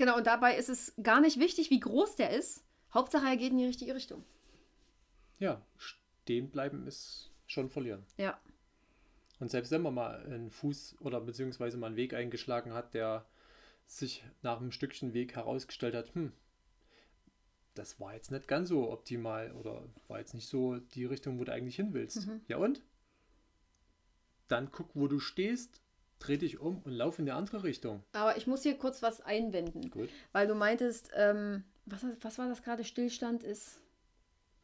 [0.00, 2.64] Genau, und dabei ist es gar nicht wichtig, wie groß der ist.
[2.94, 4.24] Hauptsache, er geht in die richtige Richtung.
[5.38, 8.02] Ja, stehen bleiben ist schon verlieren.
[8.16, 8.40] Ja.
[9.40, 13.26] Und selbst wenn man mal einen Fuß oder beziehungsweise mal einen Weg eingeschlagen hat, der
[13.86, 16.32] sich nach einem Stückchen Weg herausgestellt hat, hm,
[17.74, 21.44] das war jetzt nicht ganz so optimal oder war jetzt nicht so die Richtung, wo
[21.44, 22.26] du eigentlich hin willst.
[22.26, 22.40] Mhm.
[22.48, 22.80] Ja und?
[24.48, 25.82] Dann guck, wo du stehst,
[26.20, 28.02] dreh dich um und lauf in die andere Richtung.
[28.12, 32.48] Aber ich muss hier kurz was einwenden, Gut, weil du meintest, ähm, was, was war
[32.48, 32.84] das gerade?
[32.84, 33.80] Stillstand ist.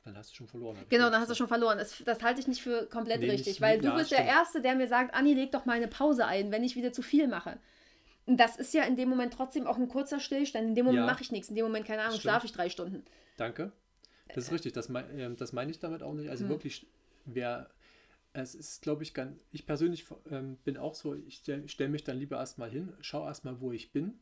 [0.05, 0.77] dann hast du schon verloren.
[0.89, 1.79] Genau, dann hast du schon verloren.
[1.79, 4.25] Das, das halte ich nicht für komplett Nee, richtig, nicht- weil du ja, bist der.
[4.25, 7.03] Erste, der mir sagt, Anni, leg doch mal eine Pause ein, wenn ich wieder zu
[7.03, 7.59] viel mache.
[8.27, 10.69] Und das ist ja in dem Moment trotzdem auch ein kurzer Stillstand.
[10.69, 11.13] In dem Moment Ja.
[11.13, 11.49] mache ich nichts.
[11.49, 13.05] In dem Moment, keine Ahnung, schlafe ich drei Stunden.
[13.37, 13.73] Danke.
[14.35, 16.29] Das ist richtig, das, mein, ähm, das meine ich damit auch nicht.
[16.29, 16.51] Also Hm.
[16.51, 16.87] wirklich,
[17.25, 17.71] wer,
[18.37, 22.05] es ist, glaube ich, ganz, ich persönlich ähm, bin auch so, ich stelle stell mich
[22.05, 24.15] dann lieber erstmal hin, schaue erstmal, wo ich bin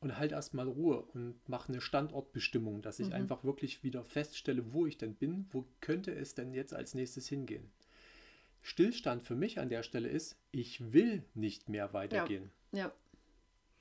[0.00, 3.12] und halt erstmal Ruhe und mache eine Standortbestimmung, dass ich Mhm.
[3.12, 7.28] einfach wirklich wieder feststelle, wo ich denn bin, wo könnte es denn jetzt als nächstes
[7.28, 7.70] hingehen.
[8.62, 12.50] Stillstand für mich an der Stelle ist, ich will nicht mehr weitergehen.
[12.72, 12.92] Ja.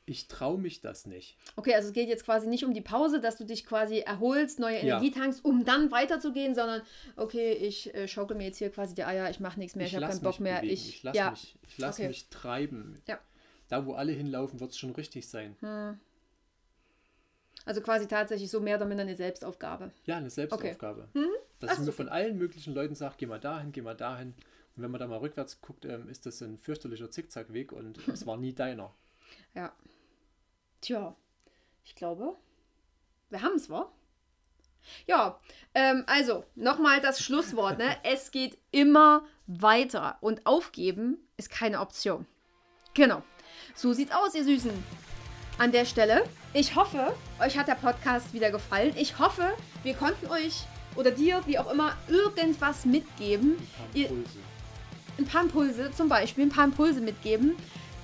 [0.10, 1.38] Ich traue mich das nicht.
[1.56, 4.58] Okay, also es geht jetzt quasi nicht um die Pause, dass du dich quasi erholst,
[4.60, 4.98] neue Ja.
[4.98, 6.82] Energie tankst, um dann weiterzugehen, sondern
[7.16, 9.94] okay, ich äh, schaukel mir jetzt hier quasi die Eier, ich mache nichts mehr, ich,
[9.94, 10.56] habe lass keinen Bock mehr.
[10.62, 10.74] bewegen.
[10.74, 12.08] Ich, ich lasse ja, mich, ich lass Okay.
[12.08, 13.00] mich treiben.
[13.08, 13.20] Ja.
[13.68, 15.56] Da, wo alle hinlaufen, wird es schon richtig sein.
[17.66, 19.92] also quasi tatsächlich so mehr oder minder eine Selbstaufgabe.
[20.06, 21.08] Ja, eine Selbstaufgabe.
[21.14, 21.20] Ach,
[21.60, 21.92] Dass ich mir so.
[21.92, 24.30] von allen möglichen Leuten sage, geh mal dahin, geh mal dahin.
[24.76, 28.26] Und wenn man da mal rückwärts guckt, ähm, ist das ein fürchterlicher Zickzackweg und es
[28.26, 28.92] war nie deiner.
[29.54, 29.72] Ja.
[30.82, 31.16] Tja,
[31.84, 32.36] ich glaube,
[33.30, 33.92] wir haben es, wa?
[35.06, 35.40] Ja,
[35.76, 37.78] ähm, also nochmal das Schlusswort.
[37.78, 37.96] Ne?
[38.04, 42.26] Es geht immer weiter und aufgeben ist keine Option.
[42.94, 43.22] Genau.
[43.76, 44.72] So sieht's aus, ihr Süßen.
[45.58, 46.24] An der Stelle,
[46.54, 48.94] ich hoffe, euch hat der Podcast wieder gefallen.
[48.96, 49.54] Ich hoffe,
[49.84, 50.64] wir konnten euch
[50.96, 53.58] oder dir, wie auch immer, irgendwas mitgeben.
[53.58, 54.40] Ein paar Ihr- Impulse.
[55.18, 57.56] ein paar Impulse, zum Beispiel ein paar Impulse mitgeben.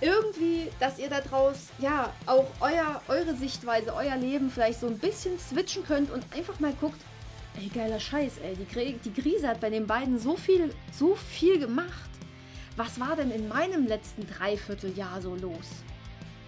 [0.02, 4.98] Irgendwie, dass ihr da draus, ja, auch euer, eure Sichtweise, euer Leben vielleicht so ein
[4.98, 7.00] bisschen switchen könnt und einfach mal guckt,
[7.58, 11.60] ey, geiler Scheiß, ey, die, die Krise hat bei den beiden so viel, so viel
[11.60, 12.10] gemacht.
[12.76, 15.68] Was war denn in meinem letzten Dreivierteljahr so los?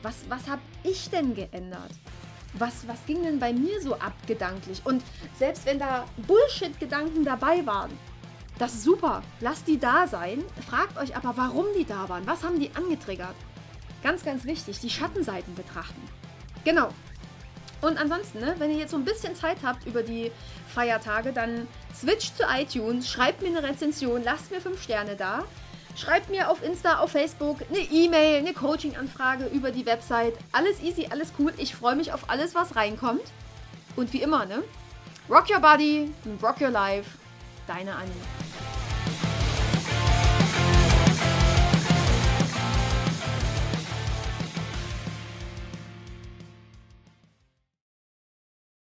[0.02, 1.92] Was, was habe ich denn geändert?
[2.54, 4.82] Was, was ging denn bei mir so ab gedanklich?
[4.84, 5.04] Und
[5.38, 7.92] selbst wenn da Bullshit-Gedanken dabei waren,
[8.60, 9.22] das ist super.
[9.40, 10.44] Lasst die da sein.
[10.68, 12.26] Fragt euch aber, warum die da waren.
[12.26, 13.36] Was haben die angetriggert?
[14.04, 16.02] Ganz, ganz wichtig, die Schattenseiten betrachten.
[16.64, 16.90] Genau.
[17.82, 20.32] Und ansonsten, ne, wenn ihr jetzt so ein bisschen Zeit habt über die
[20.74, 25.44] Feiertage, dann switcht zu iTunes, schreibt mir eine Rezension, lasst mir fünf Sterne da.
[25.96, 30.34] Schreibt mir auf Insta, auf Facebook eine E-Mail, eine Coaching-Anfrage über die Website.
[30.52, 31.54] Alles easy, alles cool.
[31.58, 33.24] Ich freue mich auf alles, was reinkommt.
[33.96, 34.64] Und wie immer, ne?
[35.28, 37.18] Rock your body, rock your life
[37.68, 38.12] deine Anni.